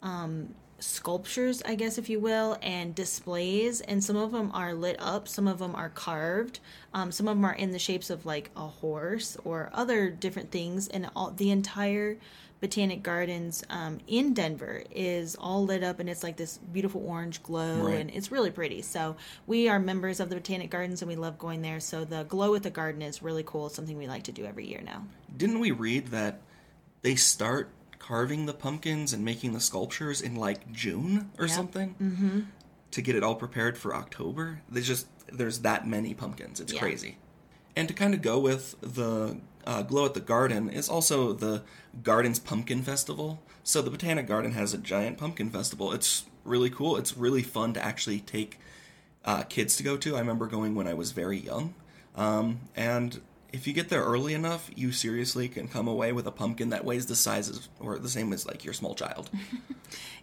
um, 0.02 0.54
sculptures, 0.80 1.62
I 1.64 1.75
guess, 1.75 1.99
if 1.99 2.08
you 2.08 2.18
will, 2.20 2.58
and 2.62 2.94
displays. 2.94 3.80
And 3.80 4.02
some 4.02 4.16
of 4.16 4.32
them 4.32 4.50
are 4.52 4.75
lit 4.75 4.96
up, 4.99 5.28
some 5.28 5.46
of 5.46 5.58
them 5.58 5.75
are 5.75 5.90
carved, 5.90 6.60
um, 6.94 7.12
some 7.12 7.28
of 7.28 7.37
them 7.37 7.44
are 7.44 7.52
in 7.54 7.70
the 7.70 7.78
shapes 7.78 8.10
of 8.10 8.26
like 8.26 8.50
a 8.56 8.66
horse 8.66 9.37
or 9.44 9.70
other 9.72 10.10
different 10.10 10.50
things. 10.50 10.88
And 10.88 11.10
all 11.14 11.30
the 11.30 11.50
entire 11.50 12.16
Botanic 12.60 13.02
Gardens 13.02 13.64
um, 13.70 14.00
in 14.06 14.34
Denver 14.34 14.82
is 14.90 15.34
all 15.37 15.64
lit 15.64 15.82
up, 15.82 15.99
and 15.99 16.10
it's 16.10 16.22
like 16.22 16.37
this 16.37 16.58
beautiful 16.58 17.02
orange 17.06 17.42
glow, 17.42 17.87
Right. 17.87 18.00
and 18.00 18.10
it's 18.10 18.30
really 18.30 18.50
pretty. 18.50 18.82
So 18.82 19.16
we 19.46 19.70
are 19.70 19.78
members 19.78 20.20
of 20.20 20.28
the 20.28 20.37
Botanic 20.37 20.68
Gardens, 20.68 21.00
and 21.00 21.08
we 21.08 21.16
love 21.16 21.38
going 21.38 21.62
there. 21.62 21.80
So 21.80 22.04
the 22.04 22.25
glow 22.25 22.50
with 22.50 22.62
the 22.64 22.70
garden 22.70 23.00
is 23.00 23.22
really 23.22 23.42
cool. 23.44 23.68
It's 23.68 23.76
something 23.76 23.96
we 23.96 24.06
like 24.08 24.25
to 24.25 24.32
do 24.32 24.44
every 24.44 24.66
year 24.66 24.82
now. 24.84 25.04
Didn't 25.34 25.60
we 25.60 25.70
read 25.70 26.08
that 26.08 26.42
they 27.00 27.14
start 27.14 27.70
carving 28.00 28.47
the 28.47 28.52
pumpkins 28.52 29.12
and 29.12 29.25
making 29.25 29.52
the 29.52 29.61
sculptures 29.61 30.21
in 30.21 30.35
like 30.35 30.73
June 30.73 31.30
or 31.38 31.47
Yep. 31.47 31.54
something 31.54 31.95
mm-hmm. 32.02 32.40
to 32.90 33.02
get 33.02 33.14
it 33.14 33.23
all 33.23 33.37
prepared 33.37 33.78
for 33.78 33.95
October? 33.95 34.62
There's 34.69 34.88
just 34.88 35.07
there's 35.33 35.61
that 35.61 35.87
many 35.87 36.12
pumpkins. 36.14 36.59
It's 36.59 36.73
Yeah. 36.73 36.80
crazy. 36.80 37.16
And 37.76 37.87
to 37.87 37.95
kind 37.95 38.14
of 38.14 38.21
go 38.23 38.40
with 38.40 38.75
the 38.80 39.38
uh, 39.64 39.83
glow 39.83 40.04
at 40.07 40.14
the 40.14 40.21
garden 40.21 40.69
is 40.69 40.88
also 40.88 41.33
the 41.33 41.62
Gardens 42.02 42.40
Pumpkin 42.40 42.83
Festival. 42.83 43.40
So 43.62 43.80
the 43.80 43.90
Botanic 43.90 44.26
Garden 44.26 44.52
has 44.52 44.75
a 44.75 44.78
giant 44.78 45.19
pumpkin 45.19 45.50
festival. 45.50 45.92
It's 45.92 46.25
really 46.45 46.71
cool. 46.71 46.97
It's 46.97 47.16
really 47.16 47.42
fun 47.42 47.75
to 47.75 47.85
actually 47.85 48.21
take 48.21 48.59
uh, 49.25 49.42
kids 49.45 49.76
to 49.76 49.83
go 49.85 49.97
to. 49.99 50.16
I 50.16 50.19
remember 50.19 50.47
going 50.47 50.75
when 50.75 50.88
I 50.88 50.95
was 50.95 51.12
very 51.12 51.38
young, 51.38 51.75
um, 52.16 52.61
and 52.75 53.21
if 53.52 53.66
you 53.66 53.73
get 53.73 53.88
there 53.88 54.02
early 54.02 54.35
enough, 54.35 54.71
you 54.75 54.92
seriously 54.92 55.49
can 55.49 55.69
come 55.69 55.88
away 55.88 56.12
with 56.12 56.26
a 56.26 56.33
pumpkin 56.33 56.71
that 56.71 56.85
weighs 56.85 57.07
the 57.07 57.16
size 57.16 57.49
as, 57.49 57.69
or 57.78 57.99
the 57.99 58.09
same 58.09 58.33
as 58.33 58.47
like 58.47 58.64
your 58.64 58.75
small 58.75 58.95
child. 58.95 59.30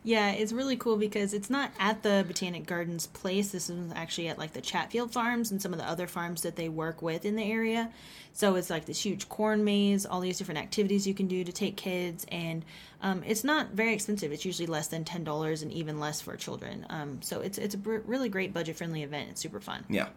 Yeah, 0.03 0.31
it's 0.31 0.53
really 0.53 0.77
cool 0.77 0.95
because 0.95 1.33
it's 1.33 1.49
not 1.49 1.71
at 1.79 2.01
the 2.01 2.23
Botanic 2.25 2.65
Gardens 2.65 3.07
place. 3.07 3.51
This 3.51 3.69
is 3.69 3.91
actually 3.93 4.29
at 4.29 4.37
like 4.37 4.53
the 4.53 4.61
Chatfield 4.61 5.11
Farms 5.11 5.51
and 5.51 5.61
some 5.61 5.73
of 5.73 5.79
the 5.79 5.85
other 5.85 6.07
farms 6.07 6.43
that 6.43 6.55
they 6.55 6.69
work 6.69 7.01
with 7.01 7.25
in 7.25 7.35
the 7.35 7.43
area. 7.43 7.91
So 8.31 8.55
it's 8.55 8.69
like 8.69 8.85
this 8.85 9.03
huge 9.03 9.27
corn 9.27 9.65
maze, 9.65 10.05
all 10.05 10.21
these 10.21 10.37
different 10.37 10.59
activities 10.59 11.05
you 11.07 11.13
can 11.13 11.27
do 11.27 11.43
to 11.43 11.51
take 11.51 11.75
kids, 11.75 12.25
and 12.31 12.63
um, 13.01 13.21
it's 13.25 13.43
not 13.43 13.71
very 13.71 13.93
expensive. 13.93 14.31
It's 14.31 14.45
usually 14.45 14.67
less 14.67 14.87
than 14.87 15.03
ten 15.03 15.25
dollars, 15.25 15.61
and 15.61 15.73
even 15.73 15.99
less 15.99 16.21
for 16.21 16.37
children. 16.37 16.85
Um, 16.89 17.21
so 17.21 17.41
it's 17.41 17.57
it's 17.57 17.75
a 17.75 17.77
br- 17.77 17.97
really 18.05 18.29
great 18.29 18.53
budget 18.53 18.77
friendly 18.77 19.03
event. 19.03 19.31
It's 19.31 19.41
super 19.41 19.59
fun. 19.59 19.83
Yeah. 19.89 20.07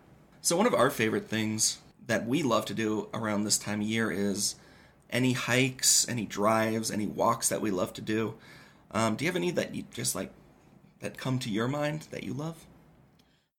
So 0.41 0.57
one 0.57 0.67
of 0.67 0.75
our 0.75 0.91
favorite 0.91 1.29
things 1.29 1.79
that 2.07 2.27
we 2.27 2.43
love 2.43 2.65
to 2.67 2.75
do 2.75 3.09
around 3.15 3.45
this 3.45 3.59
time 3.59 3.81
of 3.81 3.87
year 3.87 4.11
is 4.11 4.57
any 5.11 5.33
hikes, 5.33 6.09
any 6.09 6.25
drives, 6.25 6.91
any 6.91 7.07
walks 7.07 7.49
that 7.49 7.61
we 7.61 7.71
love 7.71 7.93
to 7.95 8.01
do. 8.01 8.35
Um, 8.93 9.17
do 9.17 9.25
you 9.25 9.29
have 9.29 9.37
any 9.37 9.51
that 9.53 9.75
you 9.75 9.85
just 9.93 10.15
like 10.15 10.33
that 11.01 11.17
come 11.17 11.39
to 11.41 11.51
your 11.51 11.69
mind 11.69 12.09
that 12.11 12.25
you 12.25 12.33
love? 12.33 12.67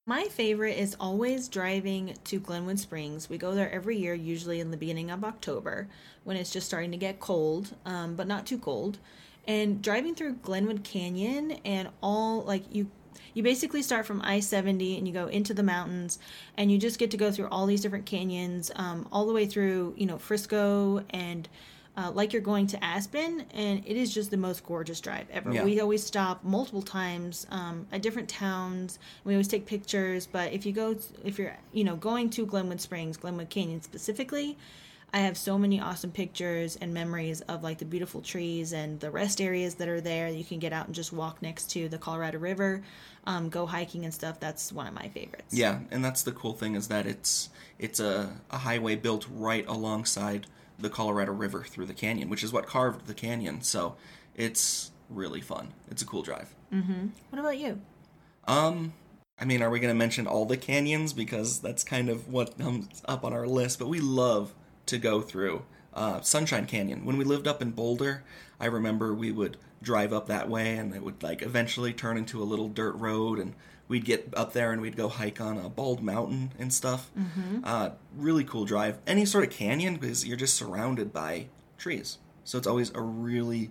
My 0.04 0.24
favorite 0.24 0.78
is 0.78 0.96
always 0.98 1.48
driving 1.48 2.14
to 2.24 2.40
Glenwood 2.40 2.80
Springs. 2.80 3.30
We 3.30 3.38
go 3.38 3.54
there 3.54 3.70
every 3.70 3.96
year, 3.96 4.14
usually 4.14 4.58
in 4.58 4.72
the 4.72 4.76
beginning 4.76 5.12
of 5.12 5.22
October 5.22 5.86
when 6.24 6.36
it's 6.36 6.50
just 6.50 6.66
starting 6.66 6.90
to 6.90 6.96
get 6.96 7.20
cold, 7.20 7.76
um, 7.86 8.16
but 8.16 8.26
not 8.26 8.44
too 8.44 8.58
cold. 8.58 8.98
And 9.46 9.80
driving 9.80 10.16
through 10.16 10.34
Glenwood 10.34 10.82
Canyon 10.82 11.52
and 11.64 11.88
all 12.02 12.42
like 12.42 12.64
you 12.74 12.90
you 13.34 13.42
basically 13.42 13.82
start 13.82 14.06
from 14.06 14.20
I 14.22 14.40
70 14.40 14.98
and 14.98 15.06
you 15.06 15.14
go 15.14 15.26
into 15.26 15.54
the 15.54 15.62
mountains 15.62 16.18
and 16.56 16.70
you 16.70 16.78
just 16.78 16.98
get 16.98 17.10
to 17.12 17.16
go 17.16 17.30
through 17.30 17.48
all 17.48 17.66
these 17.66 17.80
different 17.80 18.06
canyons, 18.06 18.70
um, 18.76 19.08
all 19.12 19.26
the 19.26 19.32
way 19.32 19.46
through, 19.46 19.94
you 19.96 20.06
know, 20.06 20.18
Frisco 20.18 21.04
and 21.10 21.48
uh, 21.96 22.10
like 22.12 22.32
you're 22.32 22.40
going 22.42 22.66
to 22.66 22.82
Aspen, 22.82 23.44
and 23.52 23.82
it 23.84 23.96
is 23.96 24.14
just 24.14 24.30
the 24.30 24.36
most 24.36 24.64
gorgeous 24.64 25.00
drive 25.00 25.26
ever. 25.30 25.52
Yeah. 25.52 25.64
We 25.64 25.78
always 25.80 26.02
stop 26.02 26.42
multiple 26.42 26.80
times 26.80 27.46
um, 27.50 27.86
at 27.92 28.00
different 28.00 28.28
towns. 28.30 28.98
We 29.24 29.34
always 29.34 29.48
take 29.48 29.66
pictures, 29.66 30.26
but 30.26 30.52
if 30.52 30.64
you 30.64 30.72
go, 30.72 30.96
if 31.22 31.38
you're, 31.38 31.54
you 31.72 31.84
know, 31.84 31.96
going 31.96 32.30
to 32.30 32.46
Glenwood 32.46 32.80
Springs, 32.80 33.18
Glenwood 33.18 33.50
Canyon 33.50 33.82
specifically, 33.82 34.56
I 35.14 35.18
have 35.18 35.36
so 35.36 35.58
many 35.58 35.78
awesome 35.78 36.10
pictures 36.10 36.76
and 36.76 36.94
memories 36.94 37.42
of 37.42 37.62
like 37.62 37.78
the 37.78 37.84
beautiful 37.84 38.22
trees 38.22 38.72
and 38.72 38.98
the 38.98 39.10
rest 39.10 39.42
areas 39.42 39.74
that 39.74 39.88
are 39.88 40.00
there. 40.00 40.28
You 40.28 40.44
can 40.44 40.58
get 40.58 40.72
out 40.72 40.86
and 40.86 40.94
just 40.94 41.12
walk 41.12 41.42
next 41.42 41.70
to 41.72 41.88
the 41.88 41.98
Colorado 41.98 42.38
River, 42.38 42.82
um, 43.26 43.50
go 43.50 43.66
hiking 43.66 44.04
and 44.04 44.14
stuff. 44.14 44.40
That's 44.40 44.72
one 44.72 44.86
of 44.86 44.94
my 44.94 45.08
favorites. 45.08 45.54
Yeah, 45.54 45.80
and 45.90 46.02
that's 46.02 46.22
the 46.22 46.32
cool 46.32 46.54
thing 46.54 46.74
is 46.74 46.88
that 46.88 47.06
it's 47.06 47.50
it's 47.78 48.00
a, 48.00 48.32
a 48.50 48.58
highway 48.58 48.96
built 48.96 49.26
right 49.30 49.66
alongside 49.68 50.46
the 50.78 50.88
Colorado 50.88 51.32
River 51.32 51.62
through 51.62 51.86
the 51.86 51.94
canyon, 51.94 52.30
which 52.30 52.42
is 52.42 52.52
what 52.52 52.66
carved 52.66 53.06
the 53.06 53.14
canyon. 53.14 53.60
So 53.60 53.96
it's 54.34 54.92
really 55.10 55.42
fun. 55.42 55.74
It's 55.90 56.00
a 56.00 56.06
cool 56.06 56.22
drive. 56.22 56.54
What 57.28 57.38
about 57.38 57.58
you? 57.58 57.80
Um, 58.48 58.94
I 59.38 59.44
mean, 59.44 59.60
are 59.62 59.68
we 59.68 59.78
going 59.78 59.92
to 59.92 59.98
mention 59.98 60.26
all 60.26 60.46
the 60.46 60.56
canyons 60.56 61.12
because 61.12 61.60
that's 61.60 61.84
kind 61.84 62.08
of 62.08 62.28
what 62.28 62.56
comes 62.58 63.02
up 63.04 63.24
on 63.24 63.34
our 63.34 63.46
list? 63.46 63.78
But 63.78 63.88
we 63.88 64.00
love 64.00 64.54
to 64.92 64.98
go 64.98 65.20
through 65.20 65.64
uh, 65.94 66.20
Sunshine 66.20 66.66
Canyon. 66.66 67.04
When 67.04 67.18
we 67.18 67.24
lived 67.24 67.48
up 67.48 67.60
in 67.60 67.72
Boulder, 67.72 68.22
I 68.60 68.66
remember 68.66 69.12
we 69.12 69.32
would 69.32 69.56
drive 69.82 70.12
up 70.12 70.26
that 70.28 70.48
way, 70.48 70.76
and 70.76 70.94
it 70.94 71.02
would 71.02 71.22
like 71.22 71.42
eventually 71.42 71.92
turn 71.92 72.16
into 72.16 72.42
a 72.42 72.44
little 72.44 72.68
dirt 72.68 72.92
road, 72.92 73.38
and 73.38 73.54
we'd 73.88 74.04
get 74.04 74.28
up 74.34 74.52
there 74.52 74.72
and 74.72 74.80
we'd 74.80 74.96
go 74.96 75.08
hike 75.08 75.40
on 75.40 75.58
a 75.58 75.68
bald 75.68 76.02
mountain 76.02 76.52
and 76.58 76.72
stuff. 76.72 77.10
Uh, 77.64 77.90
really 78.16 78.44
cool 78.44 78.64
drive. 78.64 78.98
Any 79.06 79.24
sort 79.26 79.44
of 79.44 79.50
canyon 79.50 79.96
because 79.96 80.24
you're 80.26 80.36
just 80.36 80.54
surrounded 80.54 81.12
by 81.12 81.48
trees, 81.78 82.18
so 82.44 82.58
it's 82.58 82.66
always 82.66 82.92
a 82.94 83.00
really 83.00 83.70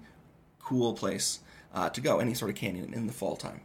cool 0.60 0.94
place 0.94 1.40
uh, 1.74 1.90
to 1.90 2.02
go. 2.02 2.20
Any 2.20 2.34
sort 2.34 2.52
of 2.52 2.58
canyon 2.58 2.94
in 2.94 3.08
the 3.08 3.14
fall 3.14 3.36
time. 3.36 3.62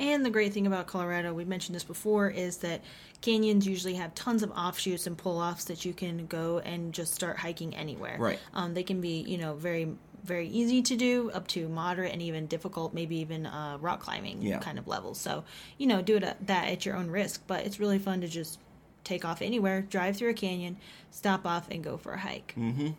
And 0.00 0.24
the 0.24 0.30
great 0.30 0.52
thing 0.52 0.66
about 0.66 0.86
Colorado, 0.86 1.34
we 1.34 1.44
mentioned 1.44 1.74
this 1.74 1.84
before, 1.84 2.30
is 2.30 2.58
that 2.58 2.82
canyons 3.20 3.66
usually 3.66 3.94
have 3.94 4.14
tons 4.14 4.42
of 4.42 4.50
offshoots 4.52 5.06
and 5.06 5.18
pull 5.18 5.38
offs 5.38 5.64
that 5.64 5.84
you 5.84 5.92
can 5.92 6.26
go 6.26 6.60
and 6.60 6.94
just 6.94 7.14
start 7.14 7.38
hiking 7.38 7.74
anywhere. 7.74 8.16
Right. 8.18 8.38
Um, 8.54 8.74
they 8.74 8.84
can 8.84 9.00
be, 9.00 9.20
you 9.22 9.38
know, 9.38 9.54
very, 9.54 9.88
very 10.22 10.46
easy 10.48 10.82
to 10.82 10.96
do, 10.96 11.30
up 11.32 11.48
to 11.48 11.68
moderate 11.68 12.12
and 12.12 12.22
even 12.22 12.46
difficult, 12.46 12.94
maybe 12.94 13.16
even 13.16 13.46
uh, 13.46 13.78
rock 13.80 14.00
climbing 14.00 14.40
Yeah. 14.40 14.60
kind 14.60 14.78
of 14.78 14.86
levels. 14.86 15.18
So, 15.18 15.42
you 15.78 15.86
know, 15.88 16.00
do 16.00 16.16
it 16.16 16.22
at, 16.22 16.46
that 16.46 16.68
at 16.68 16.86
your 16.86 16.94
own 16.96 17.10
risk. 17.10 17.42
But 17.48 17.66
it's 17.66 17.80
really 17.80 17.98
fun 17.98 18.20
to 18.20 18.28
just 18.28 18.60
take 19.02 19.24
off 19.24 19.42
anywhere, 19.42 19.82
drive 19.82 20.16
through 20.16 20.30
a 20.30 20.34
canyon, 20.34 20.76
stop 21.10 21.44
off, 21.46 21.66
and 21.70 21.82
go 21.82 21.96
for 21.96 22.12
a 22.12 22.18
hike. 22.20 22.54
Mm-hmm. 22.56 22.90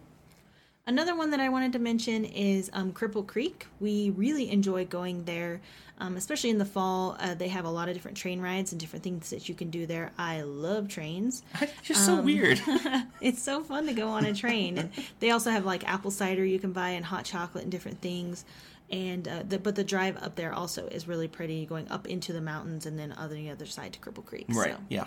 Another 0.89 1.15
one 1.15 1.29
that 1.29 1.39
I 1.39 1.49
wanted 1.49 1.73
to 1.73 1.79
mention 1.79 2.25
is 2.25 2.71
um, 2.73 2.91
Cripple 2.91 3.25
Creek. 3.25 3.67
We 3.79 4.09
really 4.09 4.49
enjoy 4.49 4.85
going 4.85 5.23
there, 5.23 5.61
um, 5.99 6.17
especially 6.17 6.49
in 6.49 6.57
the 6.57 6.65
fall. 6.65 7.15
Uh, 7.19 7.35
they 7.35 7.49
have 7.49 7.65
a 7.65 7.69
lot 7.69 7.89
of 7.89 7.93
different 7.93 8.17
train 8.17 8.41
rides 8.41 8.71
and 8.71 8.81
different 8.81 9.03
things 9.03 9.29
that 9.29 9.47
you 9.47 9.53
can 9.53 9.69
do 9.69 9.85
there. 9.85 10.11
I 10.17 10.41
love 10.41 10.87
trains. 10.87 11.43
You're 11.83 11.95
so 11.95 12.19
weird. 12.19 12.59
it's 13.21 13.39
so 13.39 13.63
fun 13.63 13.85
to 13.85 13.93
go 13.93 14.07
on 14.07 14.25
a 14.25 14.33
train. 14.33 14.79
and 14.79 14.89
they 15.19 15.29
also 15.29 15.51
have 15.51 15.63
like 15.63 15.87
apple 15.87 16.09
cider 16.09 16.43
you 16.43 16.57
can 16.57 16.71
buy 16.71 16.89
and 16.89 17.05
hot 17.05 17.23
chocolate 17.23 17.61
and 17.61 17.71
different 17.71 18.01
things. 18.01 18.43
And 18.89 19.27
uh, 19.27 19.43
the, 19.47 19.59
but 19.59 19.75
the 19.75 19.83
drive 19.83 20.17
up 20.17 20.33
there 20.37 20.53
also 20.53 20.87
is 20.87 21.07
really 21.07 21.27
pretty, 21.27 21.67
going 21.67 21.87
up 21.89 22.07
into 22.07 22.33
the 22.33 22.41
mountains 22.41 22.87
and 22.87 22.97
then 22.97 23.11
on 23.11 23.29
the 23.29 23.51
other 23.51 23.67
side 23.67 23.93
to 23.93 23.99
Cripple 23.99 24.25
Creek. 24.25 24.47
right. 24.49 24.71
So. 24.71 24.77
Yeah. 24.89 25.05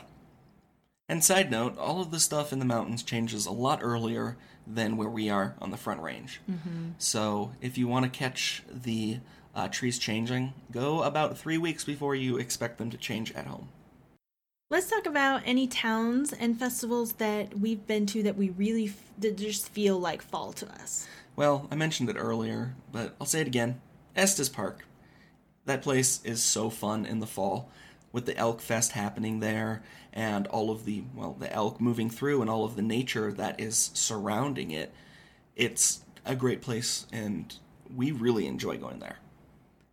And 1.12 1.22
side 1.22 1.50
note, 1.50 1.76
all 1.76 2.00
of 2.00 2.10
the 2.10 2.18
stuff 2.18 2.54
in 2.54 2.58
the 2.58 2.64
mountains 2.64 3.02
changes 3.02 3.44
a 3.44 3.50
lot 3.52 3.80
earlier 3.82 4.38
than 4.66 4.96
where 4.96 5.10
we 5.10 5.28
are 5.28 5.54
on 5.60 5.70
the 5.70 5.76
front 5.76 6.00
range. 6.00 6.40
Mm-hmm. 6.50 6.92
So 6.96 7.52
if 7.60 7.76
you 7.76 7.86
want 7.86 8.10
to 8.10 8.18
catch 8.18 8.62
the 8.66 9.18
uh, 9.54 9.68
trees 9.68 9.98
changing, 9.98 10.54
go 10.70 11.02
about 11.02 11.36
three 11.36 11.58
weeks 11.58 11.84
before 11.84 12.14
you 12.14 12.38
expect 12.38 12.78
them 12.78 12.88
to 12.88 12.96
change 12.96 13.30
at 13.32 13.46
home. 13.46 13.68
Let's 14.70 14.88
talk 14.88 15.04
about 15.04 15.42
any 15.44 15.66
towns 15.66 16.32
and 16.32 16.58
festivals 16.58 17.12
that 17.14 17.58
we've 17.58 17.86
been 17.86 18.06
to 18.06 18.22
that 18.22 18.38
we 18.38 18.48
really 18.48 18.86
f- 18.86 19.12
that 19.18 19.36
just 19.36 19.68
feel 19.68 19.98
like 19.98 20.22
fall 20.22 20.54
to 20.54 20.72
us. 20.72 21.06
Well, 21.36 21.68
I 21.70 21.74
mentioned 21.74 22.08
it 22.08 22.16
earlier, 22.16 22.74
but 22.90 23.16
I'll 23.20 23.26
say 23.26 23.42
it 23.42 23.46
again. 23.46 23.82
Estes 24.16 24.48
Park. 24.48 24.86
That 25.66 25.82
place 25.82 26.24
is 26.24 26.42
so 26.42 26.70
fun 26.70 27.04
in 27.04 27.20
the 27.20 27.26
fall 27.26 27.70
with 28.12 28.26
the 28.26 28.36
Elk 28.36 28.60
Fest 28.60 28.92
happening 28.92 29.40
there 29.40 29.82
and 30.12 30.46
all 30.48 30.70
of 30.70 30.84
the, 30.84 31.02
well, 31.14 31.34
the 31.38 31.52
elk 31.52 31.80
moving 31.80 32.10
through 32.10 32.42
and 32.42 32.50
all 32.50 32.64
of 32.64 32.76
the 32.76 32.82
nature 32.82 33.32
that 33.32 33.58
is 33.58 33.90
surrounding 33.94 34.70
it. 34.70 34.92
It's 35.56 36.04
a 36.24 36.36
great 36.36 36.60
place 36.60 37.06
and 37.12 37.54
we 37.94 38.12
really 38.12 38.46
enjoy 38.46 38.76
going 38.76 38.98
there. 38.98 39.18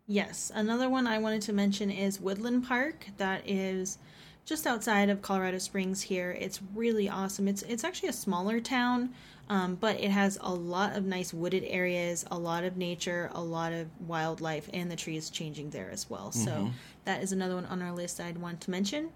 Yes, 0.08 0.52
another 0.54 0.90
one 0.90 1.06
I 1.06 1.20
wanted 1.20 1.44
to 1.44 1.54
mention 1.54 1.92
is 1.92 2.20
Woodland 2.20 2.68
Park. 2.68 3.06
That 3.18 3.48
is 3.48 4.00
just 4.44 4.66
outside 4.66 5.10
of 5.10 5.22
Colorado 5.22 5.60
Springs 5.60 6.02
here. 6.02 6.36
It's 6.40 6.60
really 6.74 7.08
awesome. 7.08 7.48
It's 7.48 7.62
it's 7.62 7.84
actually 7.84 8.10
a 8.10 8.14
smaller 8.14 8.60
town, 8.60 9.12
um, 9.50 9.76
but 9.76 10.00
it 10.00 10.10
has 10.10 10.40
a 10.42 10.52
lot 10.52 10.96
of 10.96 11.06
nice 11.06 11.32
wooded 11.32 11.64
areas, 11.68 12.26
a 12.32 12.38
lot 12.38 12.64
of 12.64 12.76
nature, 12.76 13.30
a 13.36 13.42
lot 13.42 13.72
of 13.72 13.88
wildlife, 14.08 14.68
and 14.74 14.90
the 14.90 14.96
trees 14.96 15.30
changing 15.30 15.70
there 15.70 15.92
as 15.92 16.10
well. 16.10 16.32
So 16.32 16.72
that 17.10 17.24
is 17.24 17.32
another 17.32 17.56
one 17.56 17.66
on 17.66 17.82
our 17.82 17.92
list 17.92 18.20
I'd 18.20 18.38
want 18.38 18.62
to 18.62 18.72
mention. 18.72 19.10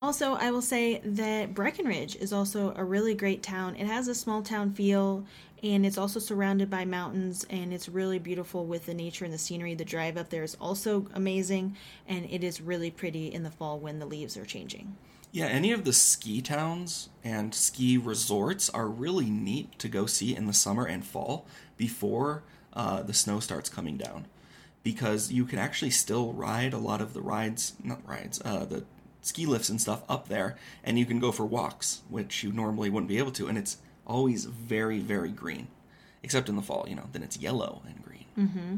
Also, 0.00 0.32
I 0.34 0.50
will 0.50 0.62
say 0.62 1.02
that 1.04 1.52
Breckenridge 1.52 2.16
is 2.16 2.32
also 2.32 2.72
a 2.76 2.82
really 2.82 3.14
great 3.14 3.42
town. 3.42 3.76
It 3.76 3.86
has 3.86 4.08
a 4.08 4.14
small 4.14 4.40
town 4.40 4.72
feel 4.72 5.26
and 5.62 5.84
it's 5.84 5.98
also 5.98 6.18
surrounded 6.18 6.70
by 6.70 6.86
mountains 6.86 7.44
and 7.50 7.74
it's 7.74 7.90
really 7.90 8.18
beautiful 8.18 8.64
with 8.64 8.86
the 8.86 8.94
nature 8.94 9.26
and 9.26 9.34
the 9.34 9.38
scenery. 9.38 9.74
The 9.74 9.84
drive 9.84 10.16
up 10.16 10.30
there 10.30 10.44
is 10.44 10.56
also 10.58 11.08
amazing 11.12 11.76
and 12.08 12.24
it 12.30 12.42
is 12.42 12.62
really 12.62 12.90
pretty 12.90 13.26
in 13.26 13.42
the 13.42 13.50
fall 13.50 13.78
when 13.78 13.98
the 13.98 14.06
leaves 14.06 14.38
are 14.38 14.46
changing. 14.46 14.96
Yeah, 15.30 15.46
any 15.46 15.72
of 15.72 15.84
the 15.84 15.92
ski 15.92 16.40
towns 16.40 17.10
and 17.22 17.54
ski 17.54 17.98
resorts 17.98 18.70
are 18.70 18.88
really 18.88 19.28
neat 19.28 19.78
to 19.80 19.88
go 19.88 20.06
see 20.06 20.34
in 20.34 20.46
the 20.46 20.54
summer 20.54 20.86
and 20.86 21.04
fall 21.04 21.46
before 21.76 22.44
uh, 22.72 23.02
the 23.02 23.12
snow 23.12 23.40
starts 23.40 23.68
coming 23.68 23.98
down. 23.98 24.26
Because 24.86 25.32
you 25.32 25.46
can 25.46 25.58
actually 25.58 25.90
still 25.90 26.32
ride 26.32 26.72
a 26.72 26.78
lot 26.78 27.00
of 27.00 27.12
the 27.12 27.20
rides, 27.20 27.72
not 27.82 28.08
rides, 28.08 28.40
uh, 28.44 28.64
the 28.64 28.84
ski 29.20 29.44
lifts 29.44 29.68
and 29.68 29.80
stuff 29.80 30.04
up 30.08 30.28
there, 30.28 30.54
and 30.84 30.96
you 30.96 31.04
can 31.04 31.18
go 31.18 31.32
for 31.32 31.44
walks, 31.44 32.02
which 32.08 32.44
you 32.44 32.52
normally 32.52 32.88
wouldn't 32.88 33.08
be 33.08 33.18
able 33.18 33.32
to. 33.32 33.48
And 33.48 33.58
it's 33.58 33.78
always 34.06 34.44
very, 34.44 35.00
very 35.00 35.32
green. 35.32 35.66
Except 36.22 36.48
in 36.48 36.54
the 36.54 36.62
fall, 36.62 36.86
you 36.88 36.94
know, 36.94 37.08
then 37.10 37.24
it's 37.24 37.36
yellow 37.36 37.82
and 37.84 38.00
green. 38.00 38.26
Mm-hmm. 38.38 38.76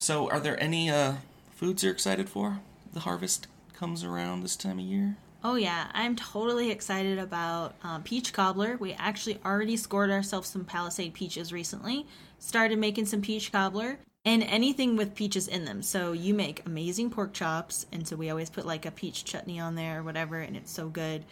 So, 0.00 0.28
are 0.28 0.38
there 0.38 0.62
any 0.62 0.90
uh, 0.90 1.14
foods 1.56 1.82
you're 1.82 1.92
excited 1.92 2.28
for? 2.28 2.60
The 2.92 3.00
harvest 3.00 3.46
comes 3.72 4.04
around 4.04 4.42
this 4.42 4.54
time 4.54 4.78
of 4.78 4.84
year. 4.84 5.16
Oh 5.42 5.54
yeah, 5.54 5.86
I'm 5.94 6.14
totally 6.14 6.70
excited 6.70 7.18
about 7.18 7.74
um, 7.82 8.02
peach 8.02 8.34
cobbler. 8.34 8.76
We 8.76 8.92
actually 8.92 9.40
already 9.46 9.78
scored 9.78 10.10
ourselves 10.10 10.50
some 10.50 10.66
Palisade 10.66 11.14
peaches 11.14 11.54
recently. 11.54 12.06
Started 12.38 12.78
making 12.78 13.06
some 13.06 13.22
peach 13.22 13.50
cobbler 13.50 13.98
and 14.24 14.42
anything 14.42 14.96
with 14.96 15.14
peaches 15.14 15.48
in 15.48 15.64
them. 15.64 15.82
So 15.82 16.12
you 16.12 16.34
make 16.34 16.64
amazing 16.66 17.10
pork 17.10 17.32
chops, 17.32 17.86
and 17.92 18.06
so 18.06 18.16
we 18.16 18.30
always 18.30 18.50
put 18.50 18.66
like 18.66 18.84
a 18.86 18.90
peach 18.90 19.24
chutney 19.24 19.58
on 19.60 19.74
there 19.74 20.00
or 20.00 20.02
whatever, 20.02 20.40
and 20.40 20.56
it's 20.56 20.70
so 20.70 20.88
good. 20.88 21.24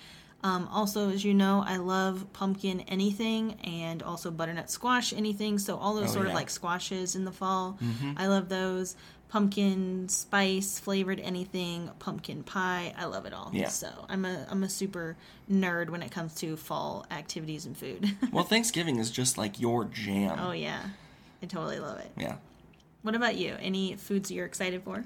Um, 0.43 0.69
also, 0.71 1.11
as 1.11 1.25
you 1.25 1.35
know, 1.35 1.65
I 1.67 1.79
love 1.79 2.27
pumpkin 2.33 2.81
anything 2.83 3.55
and 3.65 4.03
also 4.03 4.31
butternut 4.31 4.71
squash 4.71 5.13
anything. 5.13 5.59
So 5.59 5.77
all 5.77 5.95
those 5.95 6.11
Oh, 6.11 6.15
sort 6.15 6.17
of 6.19 6.25
yeah. 6.27 6.29
Mm-hmm. 6.31 6.37
like 6.37 6.51
squashes 6.51 7.17
in 7.17 7.25
the 7.25 7.33
fall, 7.33 7.79
I 8.17 8.27
love 8.29 8.49
those. 8.49 8.95
Pumpkin 9.29 10.09
spice 10.09 10.79
flavored 10.79 11.19
anything, 11.19 11.91
pumpkin 11.99 12.45
pie, 12.45 12.95
I 12.97 13.07
love 13.07 13.27
it 13.27 13.33
all. 13.35 13.51
Yeah. 13.53 13.69
So 13.69 13.89
I'm 14.09 14.25
a 14.25 14.47
I'm 14.49 14.63
a 14.63 14.69
super 14.69 15.17
nerd 15.51 15.91
when 15.91 16.03
it 16.03 16.13
comes 16.13 16.37
to 16.37 16.57
fall 16.57 17.05
activities 17.11 17.67
and 17.67 17.77
food. 17.77 18.15
Well, 18.33 18.45
Thanksgiving 18.45 18.99
is 18.99 19.11
just 19.11 19.37
like 19.37 19.59
your 19.61 19.85
jam. 19.87 20.39
oh 20.41 20.53
yeah, 20.53 20.81
I 21.43 21.47
totally 21.47 21.81
love 21.81 21.99
it. 21.99 22.13
Yeah. 22.17 22.37
What 23.07 23.15
about 23.15 23.37
you? 23.37 23.55
Any 23.61 23.95
foods 23.95 24.33
you're 24.33 24.47
excited 24.47 24.83
for? 24.83 25.05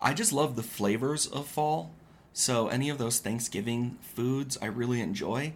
I 0.00 0.14
just 0.14 0.32
love 0.32 0.56
the 0.56 0.62
flavors 0.62 1.26
of 1.26 1.46
fall. 1.46 1.90
So 2.32 2.68
any 2.68 2.88
of 2.88 2.96
those 2.96 3.18
Thanksgiving 3.18 3.98
foods 4.00 4.56
I 4.62 4.64
really 4.64 5.02
enjoy. 5.02 5.52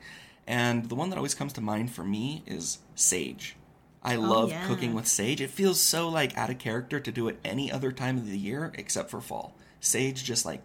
And 0.46 0.90
the 0.90 0.94
one 0.94 1.08
that 1.08 1.16
always 1.16 1.34
comes 1.34 1.54
to 1.54 1.62
mind 1.62 1.92
for 1.92 2.04
me 2.04 2.42
is 2.46 2.80
sage. 2.94 3.56
I 4.02 4.16
oh, 4.16 4.20
love 4.20 4.50
yeah. 4.50 4.66
cooking 4.66 4.92
with 4.92 5.06
sage. 5.06 5.40
It 5.40 5.48
feels 5.48 5.80
so 5.80 6.10
like 6.10 6.36
out 6.36 6.50
of 6.50 6.58
character 6.58 7.00
to 7.00 7.10
do 7.10 7.26
it 7.28 7.38
any 7.42 7.72
other 7.72 7.90
time 7.90 8.18
of 8.18 8.26
the 8.26 8.36
year 8.36 8.70
except 8.75 9.08
for 9.08 9.22
fall. 9.22 9.54
Sage 9.80 10.25
just 10.25 10.44
like 10.44 10.60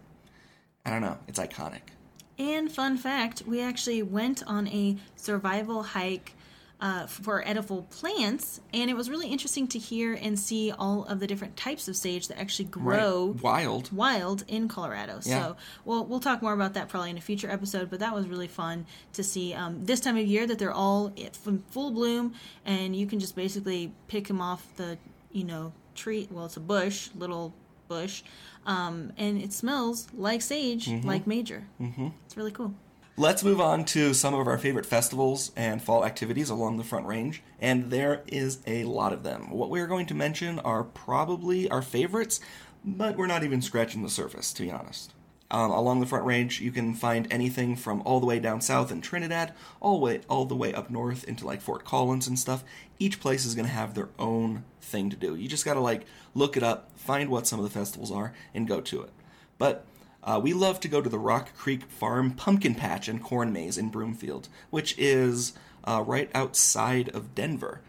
I 0.84 0.90
don't 0.90 1.00
know, 1.00 1.16
it's 1.26 1.38
iconic. 1.38 1.94
And 2.38 2.70
fun 2.70 2.98
fact, 2.98 3.44
we 3.46 3.62
actually 3.62 4.02
went 4.02 4.42
on 4.46 4.68
a 4.68 4.98
survival 5.16 5.84
hike 5.84 6.34
uh, 6.82 7.06
for 7.06 7.46
edible 7.46 7.82
plants, 7.90 8.60
and 8.74 8.90
it 8.90 8.94
was 8.94 9.08
really 9.08 9.28
interesting 9.28 9.68
to 9.68 9.78
hear 9.78 10.14
and 10.20 10.36
see 10.38 10.72
all 10.72 11.04
of 11.04 11.20
the 11.20 11.26
different 11.28 11.56
types 11.56 11.86
of 11.86 11.96
sage 11.96 12.26
that 12.26 12.38
actually 12.40 12.64
grow 12.66 13.28
Right. 13.36 13.42
Wild. 13.42 13.92
wild 13.92 14.44
in 14.48 14.66
Colorado. 14.68 15.20
Yeah. 15.22 15.42
So 15.42 15.56
we'll 15.84 16.04
we'll 16.04 16.18
talk 16.20 16.42
more 16.42 16.52
about 16.52 16.74
that 16.74 16.88
probably 16.88 17.10
in 17.10 17.16
a 17.16 17.20
future 17.20 17.48
episode. 17.48 17.88
But 17.88 18.00
that 18.00 18.12
was 18.12 18.26
really 18.26 18.48
fun 18.48 18.84
to 19.12 19.22
see 19.22 19.54
um, 19.54 19.84
this 19.84 20.00
time 20.00 20.16
of 20.16 20.26
year 20.26 20.44
that 20.46 20.58
they're 20.58 20.72
all 20.72 21.12
in 21.14 21.30
full 21.70 21.92
bloom, 21.92 22.34
and 22.66 22.96
you 22.96 23.06
can 23.06 23.20
just 23.20 23.36
basically 23.36 23.92
pick 24.08 24.26
them 24.26 24.40
off 24.40 24.66
the 24.76 24.98
you 25.30 25.44
know 25.44 25.72
tree. 25.94 26.26
Well, 26.32 26.46
it's 26.46 26.56
a 26.56 26.60
bush, 26.60 27.10
little 27.14 27.54
bush, 27.86 28.24
um, 28.66 29.12
and 29.16 29.40
it 29.40 29.52
smells 29.52 30.08
like 30.14 30.42
sage, 30.42 30.88
like 31.04 31.28
major. 31.28 31.62
Mm-hmm. 31.80 32.08
It's 32.26 32.36
really 32.36 32.50
cool. 32.50 32.74
Let's 33.18 33.44
move 33.44 33.60
on 33.60 33.84
to 33.86 34.14
some 34.14 34.32
of 34.32 34.46
our 34.46 34.56
favorite 34.56 34.86
festivals 34.86 35.52
and 35.54 35.82
fall 35.82 36.02
activities 36.02 36.48
along 36.48 36.78
the 36.78 36.82
Front 36.82 37.04
Range, 37.04 37.42
and 37.60 37.90
there 37.90 38.22
is 38.26 38.60
a 38.66 38.84
lot 38.84 39.12
of 39.12 39.22
them. 39.22 39.50
What 39.50 39.68
we're 39.68 39.86
going 39.86 40.06
to 40.06 40.14
mention 40.14 40.58
are 40.60 40.82
probably 40.82 41.68
our 41.68 41.82
favorites, 41.82 42.40
but 42.82 43.18
we're 43.18 43.26
not 43.26 43.44
even 43.44 43.60
scratching 43.60 44.02
the 44.02 44.08
surface, 44.08 44.50
to 44.54 44.62
be 44.62 44.70
honest. 44.70 45.12
Um, 45.50 45.70
along 45.70 46.00
the 46.00 46.06
Front 46.06 46.24
Range, 46.24 46.58
you 46.62 46.72
can 46.72 46.94
find 46.94 47.30
anything 47.30 47.76
from 47.76 48.00
all 48.06 48.18
the 48.18 48.24
way 48.24 48.40
down 48.40 48.62
south 48.62 48.90
in 48.90 49.02
Trinidad, 49.02 49.52
all 49.78 49.98
the 49.98 50.04
way 50.04 50.20
all 50.30 50.46
the 50.46 50.56
way 50.56 50.72
up 50.72 50.88
north 50.88 51.24
into 51.24 51.44
like 51.44 51.60
Fort 51.60 51.84
Collins 51.84 52.26
and 52.26 52.38
stuff. 52.38 52.64
Each 52.98 53.20
place 53.20 53.44
is 53.44 53.54
going 53.54 53.66
to 53.66 53.74
have 53.74 53.92
their 53.92 54.08
own 54.18 54.64
thing 54.80 55.10
to 55.10 55.16
do. 55.16 55.34
You 55.34 55.48
just 55.48 55.66
got 55.66 55.74
to 55.74 55.80
like 55.80 56.06
look 56.34 56.56
it 56.56 56.62
up, 56.62 56.88
find 56.96 57.28
what 57.28 57.46
some 57.46 57.58
of 57.58 57.64
the 57.64 57.78
festivals 57.78 58.10
are, 58.10 58.32
and 58.54 58.66
go 58.66 58.80
to 58.80 59.02
it. 59.02 59.10
But 59.58 59.84
uh, 60.24 60.40
we 60.42 60.52
love 60.52 60.80
to 60.80 60.88
go 60.88 61.00
to 61.00 61.08
the 61.08 61.18
Rock 61.18 61.54
Creek 61.56 61.84
Farm 61.90 62.32
Pumpkin 62.32 62.74
Patch 62.74 63.08
and 63.08 63.22
Corn 63.22 63.52
Maze 63.52 63.76
in 63.78 63.88
Broomfield, 63.90 64.48
which 64.70 64.94
is 64.98 65.52
uh, 65.84 66.02
right 66.06 66.30
outside 66.34 67.08
of 67.10 67.34
Denver. 67.34 67.80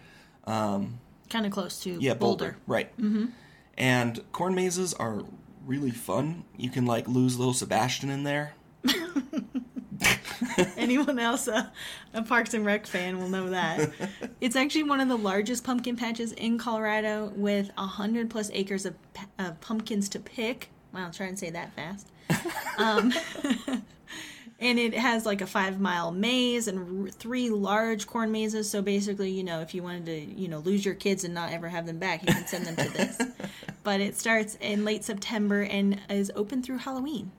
Kind 0.46 1.46
of 1.46 1.52
close 1.52 1.80
to 1.82 1.92
Yeah, 2.00 2.14
Boulder, 2.14 2.46
Boulder. 2.46 2.58
right? 2.68 2.98
Mm-hmm. 2.98 3.26
And 3.78 4.22
corn 4.32 4.54
mazes 4.56 4.94
are 4.94 5.24
really 5.66 5.90
fun. 5.92 6.44
You 6.58 6.70
can 6.70 6.86
like 6.86 7.08
lose 7.08 7.38
little 7.40 7.54
Sebastian 7.54 8.10
in 8.12 8.24
there. 8.24 8.54
Anyone 10.78 11.18
else, 11.20 11.48
uh, 11.48 11.68
a 12.14 12.22
Parks 12.22 12.54
and 12.54 12.66
Rec 12.66 12.86
fan, 12.86 13.18
will 13.20 13.30
know 13.30 13.50
that. 13.52 13.90
it's 14.42 14.56
actually 14.56 14.84
one 14.84 15.00
of 15.00 15.08
the 15.08 15.18
largest 15.18 15.64
pumpkin 15.64 15.96
patches 15.96 16.34
in 16.34 16.58
Colorado 16.58 17.32
with 17.36 17.72
a 17.78 17.86
hundred 17.86 18.30
plus 18.30 18.52
acres 18.54 18.86
of, 18.86 18.96
of 19.40 19.60
pumpkins 19.62 20.10
to 20.10 20.20
pick. 20.20 20.70
Wow, 20.94 21.10
try 21.12 21.28
and 21.28 21.40
say 21.40 21.50
that 21.52 21.74
fast. 21.74 22.08
Um, 22.78 23.14
and 24.60 24.80
it 24.80 24.94
has 24.94 25.26
like 25.26 25.42
a 25.42 25.48
five 25.48 25.80
mile 25.80 26.12
maze 26.12 26.68
and 26.68 27.06
r- 27.06 27.10
three 27.10 27.50
large 27.50 28.08
corn 28.08 28.32
mazes. 28.32 28.70
So 28.70 28.82
basically, 28.82 29.30
you 29.30 29.44
know, 29.44 29.60
if 29.60 29.76
you 29.76 29.84
wanted 29.84 30.06
to, 30.06 30.20
you 30.20 30.48
know, 30.48 30.60
lose 30.60 30.86
your 30.86 30.96
kids 30.96 31.24
and 31.24 31.34
not 31.34 31.52
ever 31.52 31.70
have 31.70 31.86
them 31.86 32.00
back, 32.00 32.22
you 32.28 32.34
can 32.34 32.48
send 32.48 32.66
them 32.66 32.76
to 32.78 32.90
this. 32.90 33.22
but 33.84 34.00
it 34.00 34.16
starts 34.18 34.58
in 34.62 34.86
late 34.86 35.04
September 35.04 35.62
and 35.62 36.00
is 36.10 36.32
open 36.36 36.64
through 36.64 36.78
Halloween. 36.80 37.32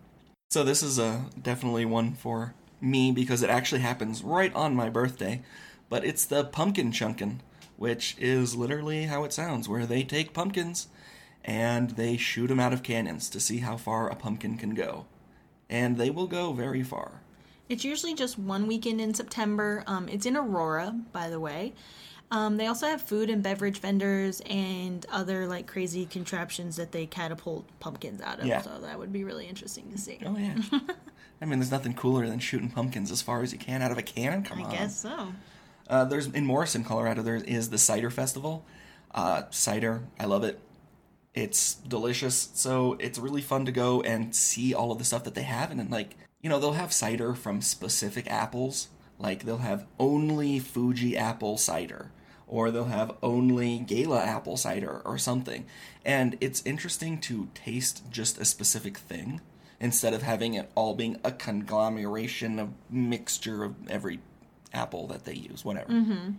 So 0.51 0.63
this 0.63 0.83
is 0.83 0.99
uh, 0.99 1.23
definitely 1.41 1.85
one 1.85 2.15
for 2.15 2.55
me 2.81 3.11
because 3.11 3.43
it 3.43 3.51
actually 3.51 3.81
happens 3.81 4.23
right 4.23 4.55
on 4.55 4.77
my 4.77 4.91
birthday. 4.91 5.43
But 5.89 6.05
it's 6.05 6.25
the 6.25 6.45
pumpkin 6.45 6.93
chunkin, 6.93 7.39
which 7.77 8.17
is 8.19 8.55
literally 8.55 9.05
how 9.05 9.25
it 9.25 9.33
sounds, 9.33 9.69
where 9.69 9.87
they 9.87 10.03
take 10.03 10.33
pumpkins 10.33 10.89
and 11.45 11.91
they 11.91 12.17
shoot 12.17 12.47
them 12.47 12.59
out 12.59 12.73
of 12.73 12.83
cannons 12.83 13.29
to 13.31 13.41
see 13.41 13.59
how 13.59 13.77
far 13.77 14.09
a 14.09 14.17
pumpkin 14.17 14.57
can 14.57 14.75
go. 14.75 15.07
And 15.69 15.97
they 15.97 16.11
will 16.11 16.27
go 16.27 16.53
very 16.53 16.83
far. 16.83 17.21
It's 17.69 17.85
usually 17.85 18.15
just 18.15 18.39
one 18.39 18.67
weekend 18.67 19.01
in 19.01 19.15
September. 19.15 19.85
Um, 19.87 20.09
it's 20.09 20.27
in 20.27 20.37
Aurora, 20.37 20.99
by 21.13 21.31
the 21.31 21.41
way. 21.41 21.73
Um, 22.31 22.57
they 22.57 22.67
also 22.67 22.87
have 22.87 23.03
food 23.03 23.31
and 23.31 23.43
beverage 23.43 23.79
vendors 23.79 24.43
and 24.47 25.05
other 25.11 25.47
like 25.47 25.67
crazy 25.67 26.07
contraptions 26.07 26.77
that 26.77 26.93
they 26.93 27.07
catapult 27.07 27.67
pumpkins 27.81 28.21
out 28.21 28.41
of. 28.41 28.47
Yeah. 28.47 28.63
So 28.63 28.79
that 28.81 28.99
would 28.99 29.13
be 29.13 29.25
really 29.25 29.47
interesting 29.47 29.91
to 29.93 29.99
see. 29.99 30.19
Oh 30.25 30.37
yeah. 30.37 30.57
I 31.43 31.45
mean, 31.45 31.59
there's 31.59 31.71
nothing 31.71 31.95
cooler 31.95 32.27
than 32.27 32.39
shooting 32.39 32.71
pumpkins 32.71 33.11
as 33.11 33.21
far 33.23 33.43
as 33.43 33.53
you 33.53 33.59
can 33.59 33.83
out 33.83 33.93
of 33.93 33.99
a 33.99 34.03
cannon. 34.03 34.43
Come 34.43 34.61
I 34.61 34.65
on. 34.65 34.71
I 34.71 34.77
guess 34.77 34.99
so. 34.99 35.33
Uh, 35.89 36.05
there's 36.07 36.27
in 36.27 36.47
Morrison, 36.47 36.85
Colorado. 36.85 37.23
There 37.23 37.37
is 37.37 37.71
the 37.71 37.79
cider 37.79 38.11
festival. 38.11 38.65
Uh, 39.15 39.43
cider, 39.51 40.03
I 40.19 40.25
love 40.25 40.43
it. 40.45 40.59
It's 41.35 41.75
delicious. 41.75 42.51
So 42.55 42.97
it's 43.01 43.19
really 43.19 43.43
fun 43.43 43.65
to 43.67 43.73
go 43.73 44.01
and 44.03 44.35
see 44.35 44.73
all 44.73 44.93
of 44.93 44.99
the 44.99 45.05
stuff 45.05 45.25
that 45.25 45.35
they 45.35 45.43
have, 45.43 45.71
and 45.71 45.81
then 45.81 45.91
like 45.91 46.17
you 46.41 46.49
know 46.49 46.61
they'll 46.61 46.73
have 46.73 46.93
cider 46.93 47.35
from 47.35 47.61
specific 47.61 48.31
apples. 48.31 48.89
Like 49.19 49.45
they'll 49.45 49.59
have 49.59 49.87
only 49.99 50.59
Fuji 50.59 51.17
apple 51.17 51.57
cider, 51.57 52.11
or 52.47 52.71
they'll 52.71 52.85
have 52.85 53.17
only 53.23 53.79
Gala 53.79 54.23
apple 54.23 54.57
cider, 54.57 55.03
or 55.05 55.19
something. 55.19 55.67
And 56.05 56.37
it's 56.41 56.63
interesting 56.65 57.21
to 57.23 57.49
taste 57.55 58.11
just 58.11 58.39
a 58.39 58.45
specific 58.45 58.99
thing 58.99 59.41
instead 59.81 60.15
of 60.15 60.23
having 60.23 60.55
it 60.55 60.71
all 60.75 60.95
being 60.95 61.19
a 61.25 61.33
conglomeration 61.33 62.59
of 62.59 62.71
mixture 62.91 63.65
of 63.65 63.75
every 63.89 64.21
apple 64.73 65.07
that 65.09 65.25
they 65.25 65.35
use, 65.35 65.65
whatever. 65.65 65.93
Mm-hmm. 65.93 66.31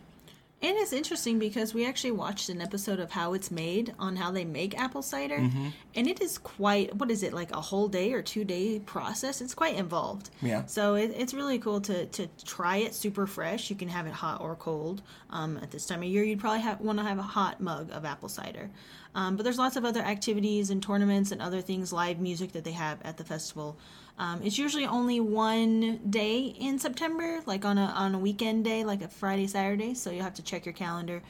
And 0.61 0.77
it's 0.77 0.93
interesting 0.93 1.37
because 1.37 1.73
we 1.73 1.85
actually 1.85 2.11
watched 2.11 2.49
an 2.49 2.59
episode 2.59 2.99
of 2.99 3.11
how 3.11 3.33
it's 3.33 3.51
made 3.51 3.93
on 3.99 4.15
how 4.15 4.31
they 4.31 4.45
make 4.45 4.75
apple 4.79 5.03
cider. 5.03 5.37
Mm-hmm. 5.37 5.67
And 5.95 6.07
it 6.07 6.21
is 6.21 6.37
quite, 6.39 6.95
what 6.95 7.11
is 7.11 7.21
it, 7.23 7.33
like 7.33 7.51
a 7.51 7.61
whole 7.61 7.87
day 7.87 8.13
or 8.13 8.21
two 8.21 8.43
day 8.45 8.79
process? 8.79 9.41
It's 9.41 9.53
quite 9.53 9.75
involved. 9.75 10.31
Yeah. 10.41 10.65
So 10.65 10.95
it, 10.95 11.13
it's 11.15 11.33
really 11.33 11.59
cool 11.59 11.81
to, 11.81 12.05
to 12.07 12.27
try 12.43 12.77
it 12.77 12.95
super 12.95 13.27
fresh. 13.27 13.69
You 13.69 13.75
can 13.75 13.89
have 13.89 14.07
it 14.07 14.13
hot 14.13 14.41
or 14.41 14.55
cold. 14.55 15.03
Um, 15.29 15.57
at 15.57 15.69
this 15.71 15.85
time 15.85 16.01
of 16.01 16.09
year, 16.09 16.23
you'd 16.23 16.39
probably 16.39 16.63
want 16.79 16.97
to 16.99 17.05
have 17.05 17.19
a 17.19 17.23
hot 17.23 17.61
mug 17.61 17.91
of 17.91 18.05
apple 18.05 18.29
cider. 18.29 18.71
Um, 19.15 19.37
but 19.37 19.43
there's 19.43 19.57
lots 19.57 19.77
of 19.77 19.85
other 19.85 20.01
activities 20.01 20.69
and 20.69 20.83
tournaments 20.83 21.31
and 21.31 21.41
other 21.41 21.61
things, 21.61 21.93
live 21.93 22.19
music 22.19 22.51
that 22.51 22.65
they 22.65 22.73
have 22.73 23.01
at 23.03 23.15
the 23.17 23.23
festival. 23.23 23.77
Um, 24.19 24.41
it's 24.43 24.57
usually 24.57 24.85
only 24.85 25.19
one 25.19 26.01
day 26.09 26.41
in 26.41 26.79
September, 26.79 27.41
like 27.45 27.65
on 27.65 27.77
a 27.77 27.85
on 27.85 28.13
a 28.13 28.19
weekend 28.19 28.65
day, 28.65 28.83
like 28.83 29.01
a 29.01 29.07
Friday 29.07 29.47
Saturday. 29.47 29.93
So 29.93 30.11
you'll 30.11 30.23
have 30.23 30.35
to 30.35 30.43
check 30.43 30.65
your 30.65 30.73
calendar 30.73 31.23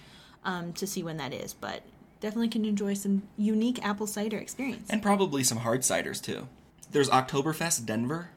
um, 0.44 0.74
to 0.74 0.88
see 0.88 1.04
when 1.04 1.18
that 1.18 1.34
is. 1.34 1.54
But 1.54 1.84
definitely 2.22 2.50
can 2.50 2.66
enjoy 2.66 2.96
some 2.96 3.24
unique 3.38 3.84
apple 3.86 4.08
cider 4.08 4.38
experience. 4.38 4.90
and 4.90 5.02
probably 5.02 5.44
some 5.44 5.60
hard 5.60 5.82
ciders 5.82 6.22
too. 6.22 6.48
There's 6.92 7.10
Oktoberfest 7.10 7.86
Denver, 7.86 8.30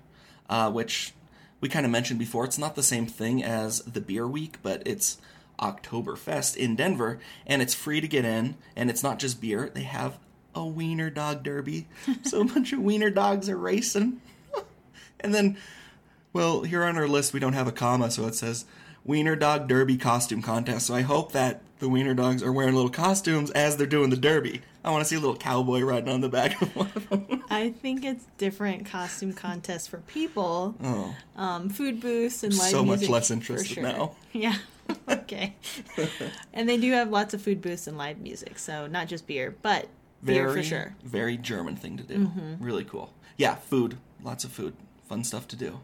uh, 0.49 0.71
which 0.71 1.15
we 1.61 1.69
kind 1.69 1.87
of 1.87 1.93
mentioned 1.93 2.19
before. 2.19 2.45
It's 2.45 2.59
not 2.59 2.75
the 2.75 2.83
same 2.83 3.07
thing 3.07 3.43
as 3.43 3.81
the 3.83 4.01
beer 4.01 4.27
week, 4.27 4.59
but 4.63 4.83
it's 4.87 5.19
Oktoberfest 5.59 6.57
in 6.57 6.77
Denver, 6.77 7.18
and 7.47 7.62
it's 7.62 7.75
free 7.75 8.01
to 8.01 8.09
get 8.09 8.25
in. 8.25 8.57
And 8.77 8.90
it's 8.90 9.03
not 9.03 9.18
just 9.18 9.40
beer; 9.40 9.71
they 9.73 9.83
have 9.83 10.18
a 10.55 10.64
wiener 10.66 11.11
dog 11.11 11.42
derby, 11.42 11.87
so 12.25 12.40
a 12.40 12.44
bunch 12.44 12.73
of 12.73 12.81
wiener 12.81 13.11
dogs 13.11 13.49
are 13.49 13.57
racing. 13.57 14.21
and 15.21 15.35
then, 15.35 15.57
well, 16.33 16.62
here 16.62 16.85
on 16.85 16.97
our 16.97 17.09
list 17.09 17.33
we 17.33 17.40
don't 17.40 17.53
have 17.53 17.68
a 17.68 17.73
comma, 17.73 18.11
so 18.11 18.27
it 18.27 18.35
says 18.35 18.64
wiener 19.05 19.37
dog 19.37 19.68
derby 19.68 19.97
costume 19.97 20.42
contest. 20.42 20.87
So 20.87 20.94
I 20.94 21.03
hope 21.03 21.33
that 21.33 21.62
the 21.79 21.88
wiener 21.88 22.14
dogs 22.14 22.42
are 22.42 22.53
wearing 22.53 22.75
little 22.75 22.90
costumes 22.90 23.51
as 23.53 23.77
they're 23.77 23.87
doing 23.87 24.11
the 24.11 24.16
derby. 24.16 24.62
I 24.85 24.90
want 24.90 25.03
to 25.03 25.09
see 25.09 25.16
a 25.16 25.21
little 25.21 25.37
cowboy 25.37 25.81
riding 25.81 26.09
on 26.09 26.21
the 26.21 26.29
back 26.29 26.61
of 26.61 26.75
one 26.75 26.90
of 26.94 27.09
them. 27.09 27.42
I 27.51 27.71
think 27.71 28.05
it's 28.05 28.25
different 28.37 28.87
costume 28.87 29.33
contests 29.33 29.87
for 29.87 29.99
people, 29.99 30.75
Oh, 30.83 31.14
um, 31.37 31.68
food 31.68 32.01
booths, 32.01 32.42
and 32.42 32.53
live 32.53 32.71
so 32.71 32.85
much 32.85 33.09
less 33.09 33.31
interested 33.31 33.75
sure. 33.75 33.83
now. 33.83 34.16
Yeah. 34.33 34.57
okay. 35.09 35.57
and 36.53 36.68
they 36.68 36.77
do 36.77 36.92
have 36.92 37.11
lots 37.11 37.35
of 37.35 37.42
food 37.42 37.61
booths 37.61 37.87
and 37.87 37.98
live 37.98 38.18
music, 38.18 38.59
so 38.59 38.87
not 38.87 39.09
just 39.09 39.27
beer, 39.27 39.55
but 39.62 39.88
beer 40.24 40.51
for 40.51 40.62
sure. 40.62 40.94
very 41.05 41.37
German 41.37 41.77
thing 41.77 41.96
to 41.96 42.03
do. 42.03 42.18
Mm-hmm. 42.18 42.64
Really 42.64 42.85
cool. 42.85 43.12
Yeah, 43.37 43.55
food, 43.57 43.98
lots 44.22 44.44
of 44.44 44.53
food, 44.53 44.74
fun 45.09 45.24
stuff 45.24 45.46
to 45.48 45.57
do. 45.57 45.81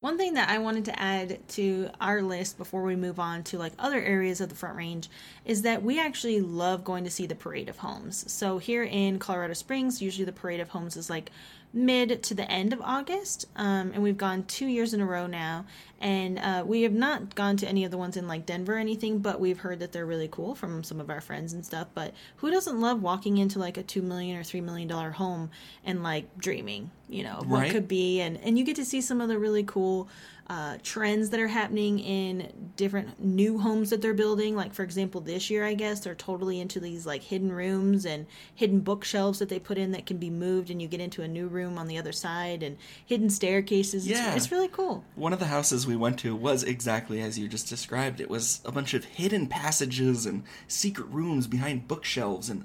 One 0.00 0.18
thing 0.18 0.34
that 0.34 0.50
I 0.50 0.58
wanted 0.58 0.84
to 0.84 1.02
add 1.02 1.48
to 1.48 1.90
our 2.00 2.22
list 2.22 2.58
before 2.58 2.82
we 2.82 2.94
move 2.94 3.18
on 3.18 3.42
to 3.44 3.58
like 3.58 3.72
other 3.78 4.00
areas 4.00 4.40
of 4.40 4.50
the 4.50 4.54
Front 4.54 4.76
Range 4.76 5.08
is 5.44 5.62
that 5.62 5.82
we 5.82 5.98
actually 5.98 6.40
love 6.40 6.84
going 6.84 7.02
to 7.04 7.10
see 7.10 7.26
the 7.26 7.34
Parade 7.34 7.68
of 7.68 7.78
Homes. 7.78 8.30
So 8.30 8.58
here 8.58 8.84
in 8.84 9.18
Colorado 9.18 9.54
Springs, 9.54 10.02
usually 10.02 10.26
the 10.26 10.32
Parade 10.32 10.60
of 10.60 10.68
Homes 10.68 10.96
is 10.96 11.08
like 11.08 11.32
mid 11.76 12.22
to 12.24 12.34
the 12.34 12.50
end 12.50 12.72
of 12.72 12.80
August, 12.80 13.46
um, 13.54 13.92
and 13.94 14.02
we've 14.02 14.16
gone 14.16 14.44
two 14.44 14.66
years 14.66 14.94
in 14.94 15.00
a 15.00 15.06
row 15.06 15.26
now. 15.26 15.66
And 15.98 16.38
uh, 16.38 16.62
we 16.66 16.82
have 16.82 16.92
not 16.92 17.34
gone 17.34 17.56
to 17.58 17.66
any 17.68 17.84
of 17.84 17.90
the 17.90 17.96
ones 17.96 18.16
in 18.18 18.28
like 18.28 18.44
Denver 18.44 18.74
or 18.74 18.78
anything, 18.78 19.18
but 19.20 19.40
we've 19.40 19.58
heard 19.58 19.78
that 19.78 19.92
they're 19.92 20.04
really 20.04 20.28
cool 20.30 20.54
from 20.54 20.84
some 20.84 21.00
of 21.00 21.08
our 21.08 21.22
friends 21.22 21.54
and 21.54 21.64
stuff. 21.64 21.88
But 21.94 22.12
who 22.36 22.50
doesn't 22.50 22.78
love 22.80 23.00
walking 23.02 23.38
into 23.38 23.58
like 23.58 23.78
a 23.78 23.82
two 23.82 24.02
million 24.02 24.36
or 24.36 24.44
three 24.44 24.60
million 24.60 24.88
dollar 24.88 25.10
home 25.10 25.50
and 25.84 26.02
like 26.02 26.36
dreaming, 26.36 26.90
you 27.08 27.22
know, 27.22 27.36
of 27.38 27.50
what 27.50 27.60
Right. 27.60 27.70
could 27.72 27.88
be, 27.88 28.20
and 28.20 28.36
and 28.42 28.58
you 28.58 28.64
get 28.64 28.76
to 28.76 28.84
see 28.84 29.00
some 29.00 29.20
of 29.22 29.28
the 29.28 29.38
really 29.38 29.64
cool 29.64 30.08
uh, 30.48 30.78
trends 30.82 31.30
that 31.30 31.40
are 31.40 31.48
happening 31.48 31.98
in 31.98 32.70
different 32.76 33.18
new 33.22 33.58
homes 33.58 33.90
that 33.90 34.00
they're 34.00 34.14
building. 34.14 34.54
Like 34.54 34.72
for 34.74 34.82
example, 34.84 35.20
this 35.20 35.50
year 35.50 35.64
I 35.64 35.74
guess 35.74 36.00
they're 36.00 36.14
totally 36.14 36.60
into 36.60 36.78
these 36.78 37.04
like 37.04 37.22
hidden 37.22 37.50
rooms 37.50 38.06
and 38.06 38.26
hidden 38.54 38.80
bookshelves 38.80 39.38
that 39.40 39.48
they 39.48 39.58
put 39.58 39.76
in 39.78 39.90
that 39.92 40.06
can 40.06 40.18
be 40.18 40.30
moved, 40.30 40.70
and 40.70 40.80
you 40.80 40.86
get 40.88 41.00
into 41.00 41.22
a 41.22 41.28
new 41.28 41.48
room 41.48 41.78
on 41.78 41.88
the 41.88 41.98
other 41.98 42.12
side, 42.12 42.62
and 42.62 42.76
hidden 43.04 43.28
staircases. 43.30 44.06
It's- 44.06 44.20
Yeah. 44.24 44.34
it's, 44.36 44.52
really 44.52 44.68
cool. 44.68 45.04
One 45.16 45.32
of 45.32 45.40
the 45.40 45.46
houses 45.46 45.86
we 45.86 45.96
went 45.96 46.18
to 46.20 46.36
was 46.36 46.62
exactly 46.62 47.20
as 47.20 47.36
you 47.38 47.48
just 47.48 47.68
described. 47.68 48.20
It 48.20 48.30
was 48.30 48.60
a 48.64 48.70
bunch 48.70 48.94
of 48.94 49.04
hidden 49.04 49.48
passages 49.48 50.26
and 50.26 50.44
secret 50.68 51.08
rooms 51.08 51.46
behind 51.48 51.88
bookshelves, 51.88 52.48
and 52.48 52.64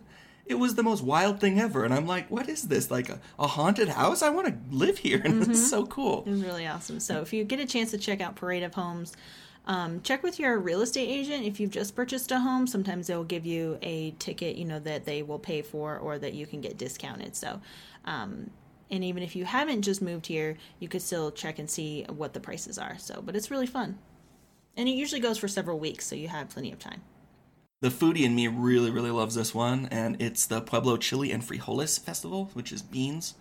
it 0.52 0.60
was 0.60 0.76
the 0.76 0.84
most 0.84 1.02
wild 1.02 1.40
thing 1.40 1.60
ever. 1.60 1.84
And 1.86 1.94
I'm 1.94 2.06
like, 2.06 2.30
what 2.30 2.48
is 2.50 2.68
this? 2.68 2.92
Like 2.92 3.10
a, 3.10 3.20
a 3.40 3.48
haunted 3.48 3.88
house? 3.88 4.22
I 4.22 4.30
want 4.30 4.48
to 4.48 4.76
live 4.76 5.00
here. 5.00 5.22
And 5.32 5.48
it's 5.48 5.70
so 5.70 5.86
cool. 5.86 6.24
It 6.28 6.32
was 6.32 6.44
really 6.44 6.68
awesome. 6.68 7.00
So 7.00 7.22
if 7.22 7.32
you 7.32 7.44
get 7.46 7.60
a 7.60 7.66
chance 7.66 7.92
to 7.92 7.98
check 7.98 8.20
out 8.20 8.36
Parade 8.36 8.64
of 8.64 8.74
Homes, 8.74 9.16
um, 9.66 10.02
check 10.02 10.24
with 10.24 10.40
your 10.40 10.60
real 10.60 10.82
estate 10.82 11.08
agent 11.08 11.46
if 11.46 11.60
you've 11.60 11.72
just 11.72 11.96
purchased 11.96 12.32
a 12.32 12.40
home. 12.40 12.68
Sometimes 12.68 13.08
they'll 13.08 13.24
give 13.24 13.46
you 13.46 13.78
a 13.82 14.12
ticket, 14.20 14.58
you 14.58 14.66
know, 14.66 14.80
that 14.80 15.06
they 15.06 15.24
will 15.24 15.40
pay 15.40 15.62
for 15.62 15.98
or 15.98 16.20
that 16.20 16.34
you 16.34 16.46
can 16.46 16.60
get 16.60 16.78
discounted. 16.78 17.36
So, 17.36 17.62
um, 18.06 18.50
and 18.90 19.04
even 19.04 19.24
if 19.24 19.36
you 19.36 19.46
haven't 19.46 19.84
just 19.84 20.02
moved 20.02 20.28
here, 20.28 20.58
you 20.80 20.90
could 20.90 21.02
still 21.02 21.32
check 21.32 21.60
and 21.60 21.70
see 21.70 22.04
what 22.10 22.34
the 22.34 22.42
prices 22.42 22.78
are. 22.78 22.98
So, 22.98 23.22
but 23.22 23.36
it's 23.36 23.50
really 23.50 23.68
fun. 23.68 23.98
And 24.76 24.90
it 24.90 24.94
usually 24.94 25.22
goes 25.22 25.38
for 25.38 25.48
several 25.48 25.80
weeks, 25.80 26.06
so 26.06 26.16
you 26.16 26.28
have 26.28 26.50
plenty 26.50 26.72
of 26.72 26.80
time. 26.80 27.02
The 27.82 27.90
foodie 27.90 28.26
in 28.26 28.36
me 28.36 28.48
really, 28.48 28.92
really 28.92 29.10
loves 29.10 29.34
this 29.34 29.56
one, 29.56 29.88
and 29.90 30.22
it's 30.22 30.46
the 30.46 30.62
Pueblo 30.62 30.98
Chili 30.98 31.32
and 31.32 31.42
Frijoles 31.42 32.00
Festival, 32.00 32.52
which 32.54 32.72
is 32.72 32.84
beans. 32.84 33.34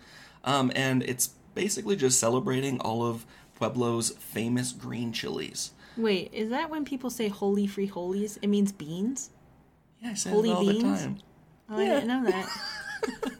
Um, 0.44 0.72
and 0.74 1.02
it's 1.02 1.28
basically 1.54 1.94
just 1.94 2.18
celebrating 2.18 2.80
all 2.80 3.04
of 3.04 3.26
Pueblo's 3.58 4.10
famous 4.12 4.72
green 4.72 5.12
chilies. 5.12 5.72
Wait, 5.94 6.32
is 6.32 6.48
that 6.48 6.70
when 6.70 6.86
people 6.86 7.10
say 7.10 7.28
holy 7.28 7.68
frijoles? 7.68 8.38
It 8.40 8.46
means 8.46 8.72
beans? 8.72 9.28
Yeah, 10.00 10.12
I 10.12 10.14
say 10.14 10.30
Holy 10.30 10.50
all 10.50 10.60
beans? 10.64 10.82
the 10.82 10.88
time. 10.88 11.18
Oh, 11.68 11.76
I 11.76 11.84
didn't 11.84 12.08
know 12.08 12.24
that. 12.24 12.48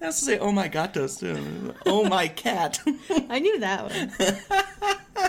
I 0.00 0.06
to 0.06 0.12
say, 0.12 0.36
oh 0.40 0.50
my 0.50 0.66
gatos, 0.66 1.18
too. 1.18 1.74
Oh 1.86 2.02
my 2.08 2.26
cat. 2.26 2.80
I 3.30 3.38
knew 3.38 3.60
that 3.60 3.84
one. 3.84 4.34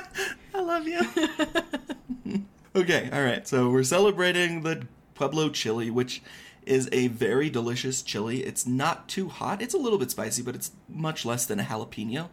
I 0.56 0.62
love 0.62 0.88
you. 0.88 2.44
Okay, 2.76 3.10
all 3.12 3.24
right. 3.24 3.48
So 3.48 3.70
we're 3.70 3.84
celebrating 3.84 4.62
the 4.62 4.88
Pueblo 5.16 5.50
chili, 5.50 5.90
which 5.90 6.22
is 6.66 6.90
a 6.92 7.08
very 7.08 7.50
delicious 7.50 8.02
chili. 8.02 8.44
It's 8.44 8.66
not 8.66 9.08
too 9.08 9.30
hot. 9.30 9.62
It's 9.62 9.74
a 9.74 9.78
little 9.78 10.00
bit 10.00 10.12
spicy, 10.12 10.42
but 10.42 10.56
it's 10.56 10.72
much 10.88 11.26
less 11.26 11.46
than 11.46 11.60
a 11.60 11.64
jalapeno. 11.64 12.30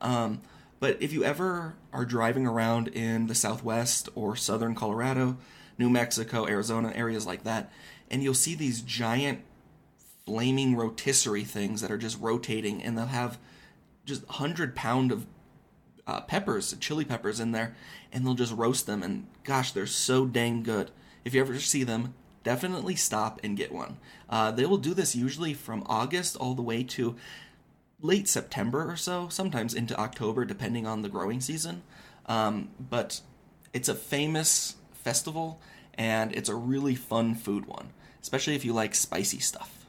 Um, 0.00 0.40
but 0.80 1.00
if 1.00 1.12
you 1.12 1.24
ever 1.24 1.76
are 1.92 2.04
driving 2.04 2.46
around 2.46 2.88
in 2.88 3.26
the 3.26 3.34
Southwest 3.34 4.08
or 4.14 4.36
Southern 4.36 4.74
Colorado, 4.74 5.36
New 5.78 5.88
Mexico, 5.88 6.46
Arizona, 6.46 6.92
areas 6.94 7.26
like 7.26 7.44
that, 7.44 7.72
and 8.10 8.22
you'll 8.22 8.34
see 8.34 8.54
these 8.54 8.80
giant 8.82 9.40
flaming 10.26 10.76
rotisserie 10.76 11.44
things 11.44 11.80
that 11.80 11.90
are 11.90 11.98
just 11.98 12.20
rotating, 12.20 12.82
and 12.82 12.96
they'll 12.96 13.06
have 13.06 13.38
just 14.04 14.24
hundred 14.26 14.74
pound 14.74 15.12
of 15.12 15.26
uh, 16.06 16.20
peppers, 16.22 16.74
chili 16.80 17.04
peppers 17.04 17.40
in 17.40 17.52
there, 17.52 17.74
and 18.12 18.24
they'll 18.24 18.34
just 18.34 18.54
roast 18.54 18.86
them. 18.86 19.02
And 19.02 19.26
gosh, 19.44 19.72
they're 19.72 19.86
so 19.86 20.26
dang 20.26 20.62
good. 20.62 20.90
If 21.24 21.34
you 21.34 21.40
ever 21.40 21.58
see 21.58 21.84
them, 21.84 22.14
definitely 22.42 22.94
stop 22.94 23.40
and 23.42 23.56
get 23.56 23.72
one. 23.72 23.98
Uh, 24.28 24.50
they 24.50 24.66
will 24.66 24.76
do 24.76 24.94
this 24.94 25.16
usually 25.16 25.54
from 25.54 25.82
August 25.86 26.36
all 26.36 26.54
the 26.54 26.62
way 26.62 26.82
to 26.82 27.16
late 28.00 28.28
September 28.28 28.90
or 28.90 28.96
so, 28.96 29.28
sometimes 29.28 29.74
into 29.74 29.98
October, 29.98 30.44
depending 30.44 30.86
on 30.86 31.02
the 31.02 31.08
growing 31.08 31.40
season. 31.40 31.82
Um, 32.26 32.68
but 32.78 33.20
it's 33.72 33.88
a 33.88 33.94
famous 33.94 34.76
festival, 34.92 35.60
and 35.94 36.32
it's 36.32 36.48
a 36.48 36.54
really 36.54 36.94
fun 36.94 37.34
food 37.34 37.66
one, 37.66 37.90
especially 38.20 38.54
if 38.54 38.64
you 38.64 38.72
like 38.72 38.94
spicy 38.94 39.40
stuff. 39.40 39.83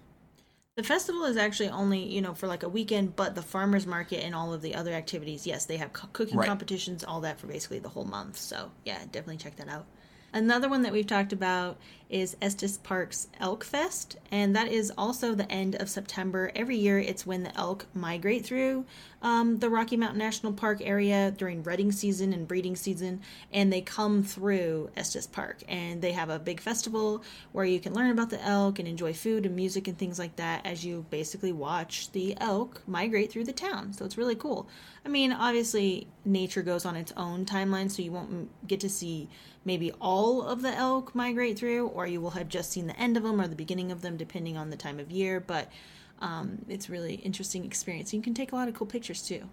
The 0.75 0.83
festival 0.83 1.23
is 1.23 1.37
actually 1.37 1.69
only, 1.69 2.03
you 2.03 2.21
know, 2.21 2.33
for 2.33 2.47
like 2.47 2.63
a 2.63 2.67
weekend, 2.69 3.15
but 3.15 3.33
the 3.33 3.41
farmers 3.41 3.85
market 3.87 4.23
and 4.25 4.35
all 4.35 4.53
of 4.53 4.61
the 4.61 4.75
other 4.75 4.91
activities, 4.91 5.47
yes, 5.47 5.65
they 5.65 5.77
have 5.77 5.93
co- 5.93 6.09
cooking 6.11 6.37
Right. 6.37 6.47
competitions, 6.47 7.01
all 7.03 7.21
that 7.21 7.39
for 7.39 7.47
basically 7.47 7.79
the 7.79 7.87
whole 7.89 8.03
month. 8.03 8.37
So, 8.37 8.71
yeah, 8.83 8.99
definitely 9.05 9.37
check 9.37 9.55
that 9.55 9.69
out. 9.69 9.85
Another 10.33 10.67
one 10.67 10.81
that 10.81 10.91
we've 10.91 11.07
talked 11.07 11.31
about 11.31 11.77
is 12.09 12.37
Estes 12.41 12.77
Park's 12.77 13.27
Elk 13.39 13.63
Fest, 13.63 14.17
and 14.31 14.55
that 14.55 14.67
is 14.67 14.91
also 14.97 15.33
the 15.33 15.51
end 15.51 15.75
of 15.75 15.89
September. 15.89 16.51
Every 16.55 16.77
year, 16.77 16.99
it's 16.99 17.25
when 17.25 17.43
the 17.43 17.57
elk 17.57 17.87
migrate 17.93 18.45
through 18.45 18.85
um, 19.21 19.57
the 19.57 19.69
Rocky 19.69 19.97
Mountain 19.97 20.19
National 20.19 20.53
Park 20.53 20.81
area 20.83 21.33
during 21.35 21.63
rutting 21.63 21.91
season 21.91 22.31
and 22.31 22.47
breeding 22.47 22.75
season, 22.75 23.21
and 23.51 23.73
they 23.73 23.81
come 23.81 24.23
through 24.23 24.91
Estes 24.95 25.25
Park. 25.25 25.63
And 25.67 26.01
they 26.01 26.11
have 26.11 26.29
a 26.29 26.37
big 26.37 26.61
festival 26.61 27.23
where 27.51 27.65
you 27.65 27.79
can 27.79 27.93
learn 27.93 28.11
about 28.11 28.29
the 28.29 28.43
elk 28.43 28.77
and 28.77 28.87
enjoy 28.87 29.13
food 29.13 29.45
and 29.45 29.55
music 29.55 29.87
and 29.87 29.97
things 29.97 30.19
like 30.19 30.35
that 30.35 30.65
as 30.65 30.85
you 30.85 31.05
basically 31.09 31.51
watch 31.51 32.11
the 32.11 32.37
elk 32.39 32.83
migrate 32.87 33.31
through 33.31 33.45
the 33.45 33.53
town. 33.53 33.93
So 33.93 34.05
it's 34.05 34.17
really 34.17 34.35
cool. 34.35 34.67
I 35.03 35.09
mean, 35.09 35.31
obviously, 35.31 36.07
nature 36.23 36.61
goes 36.61 36.85
on 36.85 36.95
its 36.95 37.13
own 37.17 37.45
timeline, 37.45 37.89
so 37.89 38.03
you 38.03 38.11
won't 38.11 38.49
get 38.67 38.79
to 38.81 38.89
see 38.89 39.27
maybe 39.65 39.91
all 39.99 40.43
of 40.43 40.61
the 40.61 40.73
elk 40.73 41.15
migrate 41.15 41.57
through, 41.57 41.87
or 41.95 42.05
you 42.05 42.19
will 42.19 42.31
have 42.31 42.49
just 42.49 42.71
seen 42.71 42.87
the 42.87 42.99
end 42.99 43.15
of 43.17 43.23
them 43.23 43.39
or 43.39 43.47
the 43.47 43.55
beginning 43.55 43.91
of 43.91 44.01
them, 44.01 44.17
depending 44.17 44.57
on 44.57 44.69
the 44.69 44.75
time 44.75 44.99
of 44.99 45.09
year. 45.09 45.39
But 45.39 45.71
um, 46.19 46.65
it's 46.67 46.89
really 46.89 47.15
interesting 47.15 47.65
experience. 47.65 48.13
You 48.13 48.21
can 48.21 48.33
take 48.33 48.51
a 48.51 48.55
lot 48.55 48.67
of 48.67 48.73
cool 48.73 48.87
pictures 48.87 49.21
too. 49.21 49.49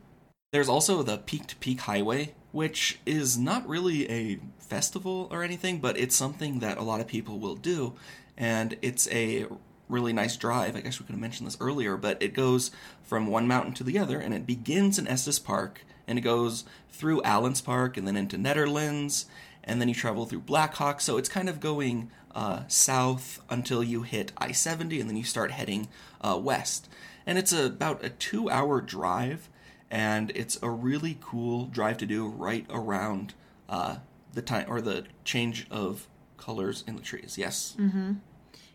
There's 0.52 0.68
also 0.68 1.02
the 1.02 1.18
Peak 1.18 1.46
to 1.46 1.56
Peak 1.56 1.80
Highway, 1.80 2.34
which 2.50 2.98
is 3.06 3.38
not 3.38 3.66
really 3.66 4.10
a 4.10 4.38
festival 4.58 5.28
or 5.30 5.42
anything, 5.42 5.78
but 5.78 5.96
it's 5.96 6.14
something 6.14 6.58
that 6.58 6.76
a 6.76 6.82
lot 6.82 7.00
of 7.00 7.06
people 7.06 7.38
will 7.38 7.54
do. 7.54 7.94
And 8.36 8.76
it's 8.82 9.08
a 9.10 9.46
really 9.88 10.12
nice 10.12 10.36
drive. 10.36 10.76
I 10.76 10.80
guess 10.80 10.98
we 10.98 11.06
could 11.06 11.12
have 11.12 11.20
mentioned 11.20 11.46
this 11.46 11.56
earlier, 11.60 11.96
but 11.96 12.22
it 12.22 12.34
goes 12.34 12.70
from 13.02 13.28
one 13.28 13.46
mountain 13.46 13.72
to 13.74 13.84
the 13.84 13.98
other, 13.98 14.18
and 14.18 14.34
it 14.34 14.46
begins 14.46 14.98
in 14.98 15.08
Estes 15.08 15.38
Park, 15.38 15.84
and 16.06 16.18
it 16.18 16.22
goes 16.22 16.64
through 16.90 17.22
Allenspark, 17.22 17.96
and 17.96 18.06
then 18.06 18.16
into 18.16 18.36
Netherlands, 18.36 19.26
and 19.64 19.80
then 19.80 19.88
you 19.88 19.94
travel 19.94 20.26
through 20.26 20.40
Blackhawk. 20.40 21.00
So 21.00 21.16
it's 21.16 21.28
kind 21.28 21.48
of 21.48 21.60
going 21.60 22.10
uh, 22.34 22.62
south 22.68 23.40
until 23.50 23.82
you 23.82 24.02
hit 24.02 24.32
I 24.38 24.52
70, 24.52 25.00
and 25.00 25.08
then 25.08 25.16
you 25.16 25.24
start 25.24 25.50
heading 25.52 25.88
uh, 26.20 26.38
west. 26.42 26.88
And 27.26 27.38
it's 27.38 27.52
about 27.52 28.04
a 28.04 28.10
two 28.10 28.50
hour 28.50 28.80
drive, 28.80 29.48
and 29.90 30.30
it's 30.34 30.58
a 30.62 30.70
really 30.70 31.18
cool 31.20 31.66
drive 31.66 31.98
to 31.98 32.06
do 32.06 32.26
right 32.26 32.66
around 32.70 33.34
uh, 33.68 33.96
the 34.32 34.42
time 34.42 34.66
or 34.68 34.80
the 34.80 35.04
change 35.24 35.66
of 35.70 36.08
colors 36.36 36.82
in 36.86 36.96
the 36.96 37.02
trees. 37.02 37.36
Yes. 37.38 37.76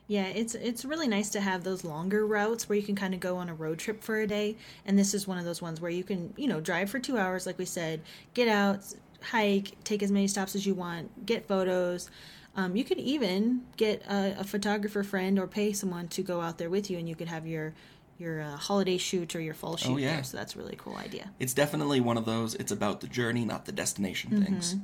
Yeah, 0.09 0.27
it's 0.27 0.55
it's 0.55 0.85
really 0.85 1.09
nice 1.09 1.29
to 1.31 1.41
have 1.41 1.65
those 1.65 1.83
longer 1.83 2.25
routes 2.25 2.69
where 2.69 2.77
you 2.77 2.83
can 2.83 2.95
kind 2.95 3.13
of 3.13 3.19
go 3.19 3.35
on 3.35 3.49
a 3.49 3.53
road 3.53 3.77
trip 3.77 4.01
for 4.01 4.21
a 4.21 4.27
day. 4.27 4.55
And 4.85 4.97
this 4.97 5.13
is 5.13 5.27
one 5.27 5.37
of 5.37 5.43
those 5.43 5.61
ones 5.61 5.81
where 5.81 5.91
you 5.91 6.05
can, 6.05 6.33
you 6.37 6.47
know, 6.47 6.61
drive 6.61 6.89
for 6.89 6.97
two 6.97 7.17
hours, 7.17 7.45
like 7.45 7.57
we 7.57 7.65
said, 7.65 8.01
get 8.33 8.47
out, 8.47 8.79
hike, 9.21 9.83
take 9.83 10.03
as 10.03 10.11
many 10.11 10.27
stops 10.27 10.55
as 10.55 10.65
you 10.65 10.73
want, 10.73 11.25
get 11.25 11.47
photos. 11.47 12.09
Um, 12.55 12.75
you 12.75 12.83
could 12.83 12.97
even 12.97 13.61
get 13.77 14.01
a, 14.07 14.37
a 14.39 14.43
photographer 14.43 15.03
friend 15.03 15.37
or 15.37 15.47
pay 15.47 15.73
someone 15.73 16.07
to 16.09 16.23
go 16.23 16.41
out 16.41 16.57
there 16.57 16.69
with 16.69 16.89
you, 16.89 16.97
and 16.97 17.07
you 17.07 17.15
could 17.15 17.27
have 17.27 17.45
your 17.45 17.73
your 18.17 18.41
uh, 18.41 18.55
holiday 18.55 18.97
shoot 18.97 19.35
or 19.35 19.41
your 19.41 19.53
fall 19.53 19.77
shoot 19.77 19.99
yeah. 19.99 20.15
there. 20.15 20.23
So 20.23 20.37
that's 20.37 20.55
a 20.55 20.57
really 20.57 20.75
cool 20.75 20.95
idea. 20.95 21.29
It's 21.39 21.53
definitely 21.53 21.99
one 21.99 22.17
of 22.17 22.25
those, 22.25 22.55
it's 22.55 22.71
about 22.71 23.01
the 23.01 23.07
journey, 23.07 23.45
not 23.45 23.65
the 23.65 23.71
destination 23.71 24.43
things. 24.43 24.75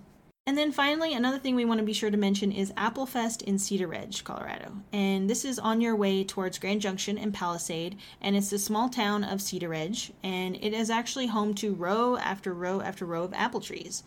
And 0.45 0.57
then 0.57 0.73
finally, 0.73 1.13
another 1.13 1.39
thing 1.39 1.55
we 1.55 1.63
want 1.63 1.79
to 1.79 1.85
be 1.85 1.93
sure 1.93 2.11
to 2.11 2.17
mention 2.17 2.51
is 2.51 2.73
Apple 2.75 3.05
Fest 3.05 3.41
in 3.43 3.55
Cedaredge, 3.55 4.25
Colorado. 4.25 4.73
And 4.91 5.29
this 5.29 5.45
is 5.45 5.57
on 5.57 5.79
your 5.79 5.95
way 5.95 6.25
towards 6.25 6.59
Grand 6.59 6.81
Junction 6.81 7.17
and 7.17 7.33
Palisade, 7.33 7.97
and 8.21 8.35
it's 8.35 8.49
the 8.49 8.59
small 8.59 8.89
town 8.89 9.23
of 9.23 9.39
Cedaredge, 9.39 10.11
and 10.21 10.57
it 10.57 10.73
is 10.73 10.89
actually 10.89 11.27
home 11.27 11.53
to 11.55 11.73
row 11.73 12.17
after 12.17 12.53
row 12.53 12.81
after 12.81 13.05
row 13.05 13.23
of 13.23 13.33
apple 13.33 13.61
trees. 13.61 14.03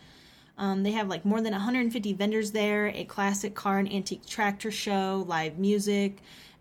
Um, 0.58 0.82
they 0.82 0.92
have 0.92 1.08
like 1.08 1.24
more 1.24 1.40
than 1.40 1.52
150 1.52 2.12
vendors 2.14 2.52
there, 2.52 2.88
a 2.88 3.04
classic 3.04 3.54
car 3.54 3.78
and 3.78 3.92
antique 3.92 4.26
tractor 4.26 4.70
show, 4.70 5.24
live 5.26 5.58
music 5.58 6.18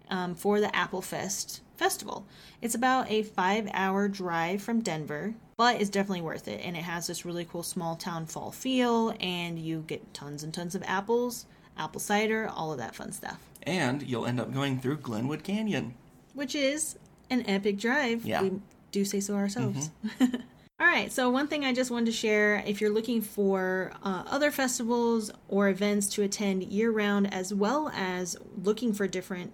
um, 0.09 0.35
for 0.35 0.59
the 0.59 0.73
Apple 0.75 1.01
Fest 1.01 1.61
festival. 1.77 2.25
It's 2.61 2.75
about 2.75 3.09
a 3.09 3.23
five 3.23 3.69
hour 3.73 4.07
drive 4.07 4.61
from 4.61 4.81
Denver, 4.81 5.33
but 5.57 5.79
it's 5.79 5.89
definitely 5.89 6.21
worth 6.21 6.47
it. 6.47 6.61
And 6.63 6.75
it 6.75 6.83
has 6.83 7.07
this 7.07 7.25
really 7.25 7.45
cool 7.45 7.63
small 7.63 7.95
town 7.95 8.25
fall 8.25 8.51
feel, 8.51 9.15
and 9.19 9.59
you 9.59 9.83
get 9.87 10.13
tons 10.13 10.43
and 10.43 10.53
tons 10.53 10.75
of 10.75 10.83
apples, 10.85 11.45
apple 11.77 11.99
cider, 11.99 12.49
all 12.53 12.71
of 12.71 12.77
that 12.79 12.95
fun 12.95 13.11
stuff. 13.11 13.39
And 13.63 14.03
you'll 14.03 14.25
end 14.25 14.39
up 14.39 14.53
going 14.53 14.79
through 14.79 14.97
Glenwood 14.97 15.43
Canyon. 15.43 15.95
Which 16.33 16.53
is 16.53 16.97
an 17.29 17.43
epic 17.47 17.77
drive. 17.77 18.25
Yeah. 18.25 18.41
We 18.41 18.59
do 18.91 19.05
say 19.05 19.19
so 19.19 19.35
ourselves. 19.35 19.89
All 20.77 20.87
right, 20.87 21.09
so 21.09 21.29
one 21.29 21.47
thing 21.47 21.63
I 21.63 21.73
just 21.73 21.89
wanted 21.89 22.07
to 22.07 22.11
share 22.11 22.61
if 22.67 22.81
you're 22.81 22.89
looking 22.89 23.21
for 23.21 23.93
uh, 24.03 24.23
other 24.27 24.51
festivals 24.51 25.31
or 25.47 25.69
events 25.69 26.07
to 26.09 26.23
attend 26.23 26.63
year 26.63 26.91
round, 26.91 27.33
as 27.33 27.53
well 27.53 27.89
as 27.95 28.35
looking 28.61 28.91
for 28.91 29.07
different 29.07 29.53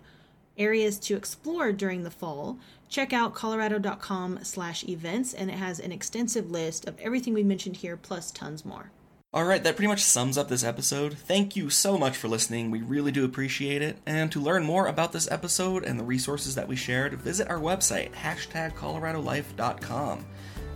areas 0.57 0.97
to 0.97 1.15
explore 1.15 1.71
during 1.73 2.03
the 2.03 2.09
fall, 2.09 2.57
check 2.89 3.13
out 3.13 3.35
colorado.com 3.35 4.39
slash 4.43 4.83
events 4.85 5.35
and 5.35 5.51
it 5.51 5.57
has 5.57 5.79
an 5.79 5.91
extensive 5.91 6.49
list 6.49 6.87
of 6.87 6.99
everything 6.99 7.35
we 7.35 7.43
mentioned 7.43 7.77
here 7.77 7.97
plus 7.97 8.31
tons 8.31 8.65
more. 8.65 8.89
All 9.31 9.45
right, 9.45 9.63
that 9.63 9.75
pretty 9.75 9.87
much 9.87 10.01
sums 10.01 10.39
up 10.39 10.49
this 10.49 10.63
episode. 10.63 11.17
Thank 11.17 11.55
you 11.55 11.69
so 11.69 11.99
much 11.99 12.17
for 12.17 12.29
listening. 12.29 12.71
We 12.71 12.81
really 12.81 13.11
do 13.11 13.23
appreciate 13.25 13.83
it. 13.83 13.97
And 14.07 14.31
to 14.31 14.41
learn 14.41 14.63
more 14.63 14.87
about 14.87 15.13
this 15.13 15.29
episode 15.31 15.85
and 15.85 15.99
the 15.99 16.03
resources 16.03 16.55
that 16.55 16.67
we 16.67 16.75
shared, 16.75 17.13
visit 17.13 17.47
our 17.47 17.59
website, 17.59 18.11
hashtag 18.13 18.73
coloradolife.com. 18.73 20.25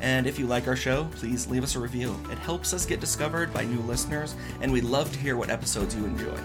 And 0.01 0.27
if 0.27 0.37
you 0.37 0.47
like 0.47 0.67
our 0.67 0.75
show, 0.75 1.07
please 1.15 1.47
leave 1.47 1.63
us 1.63 1.75
a 1.75 1.79
review. 1.79 2.15
It 2.31 2.37
helps 2.37 2.73
us 2.73 2.85
get 2.85 2.99
discovered 2.99 3.53
by 3.53 3.65
new 3.65 3.79
listeners, 3.81 4.35
and 4.61 4.71
we'd 4.71 4.83
love 4.83 5.11
to 5.13 5.19
hear 5.19 5.37
what 5.37 5.49
episodes 5.49 5.95
you 5.95 6.05
enjoy. 6.05 6.37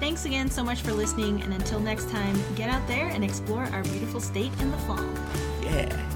Thanks 0.00 0.24
again 0.26 0.50
so 0.50 0.62
much 0.62 0.82
for 0.82 0.92
listening, 0.92 1.40
and 1.42 1.54
until 1.54 1.80
next 1.80 2.10
time, 2.10 2.38
get 2.56 2.68
out 2.68 2.86
there 2.86 3.08
and 3.08 3.24
explore 3.24 3.64
our 3.66 3.82
beautiful 3.84 4.20
state 4.20 4.52
in 4.60 4.70
the 4.70 4.78
fall. 4.78 5.08
Yeah. 5.62 6.13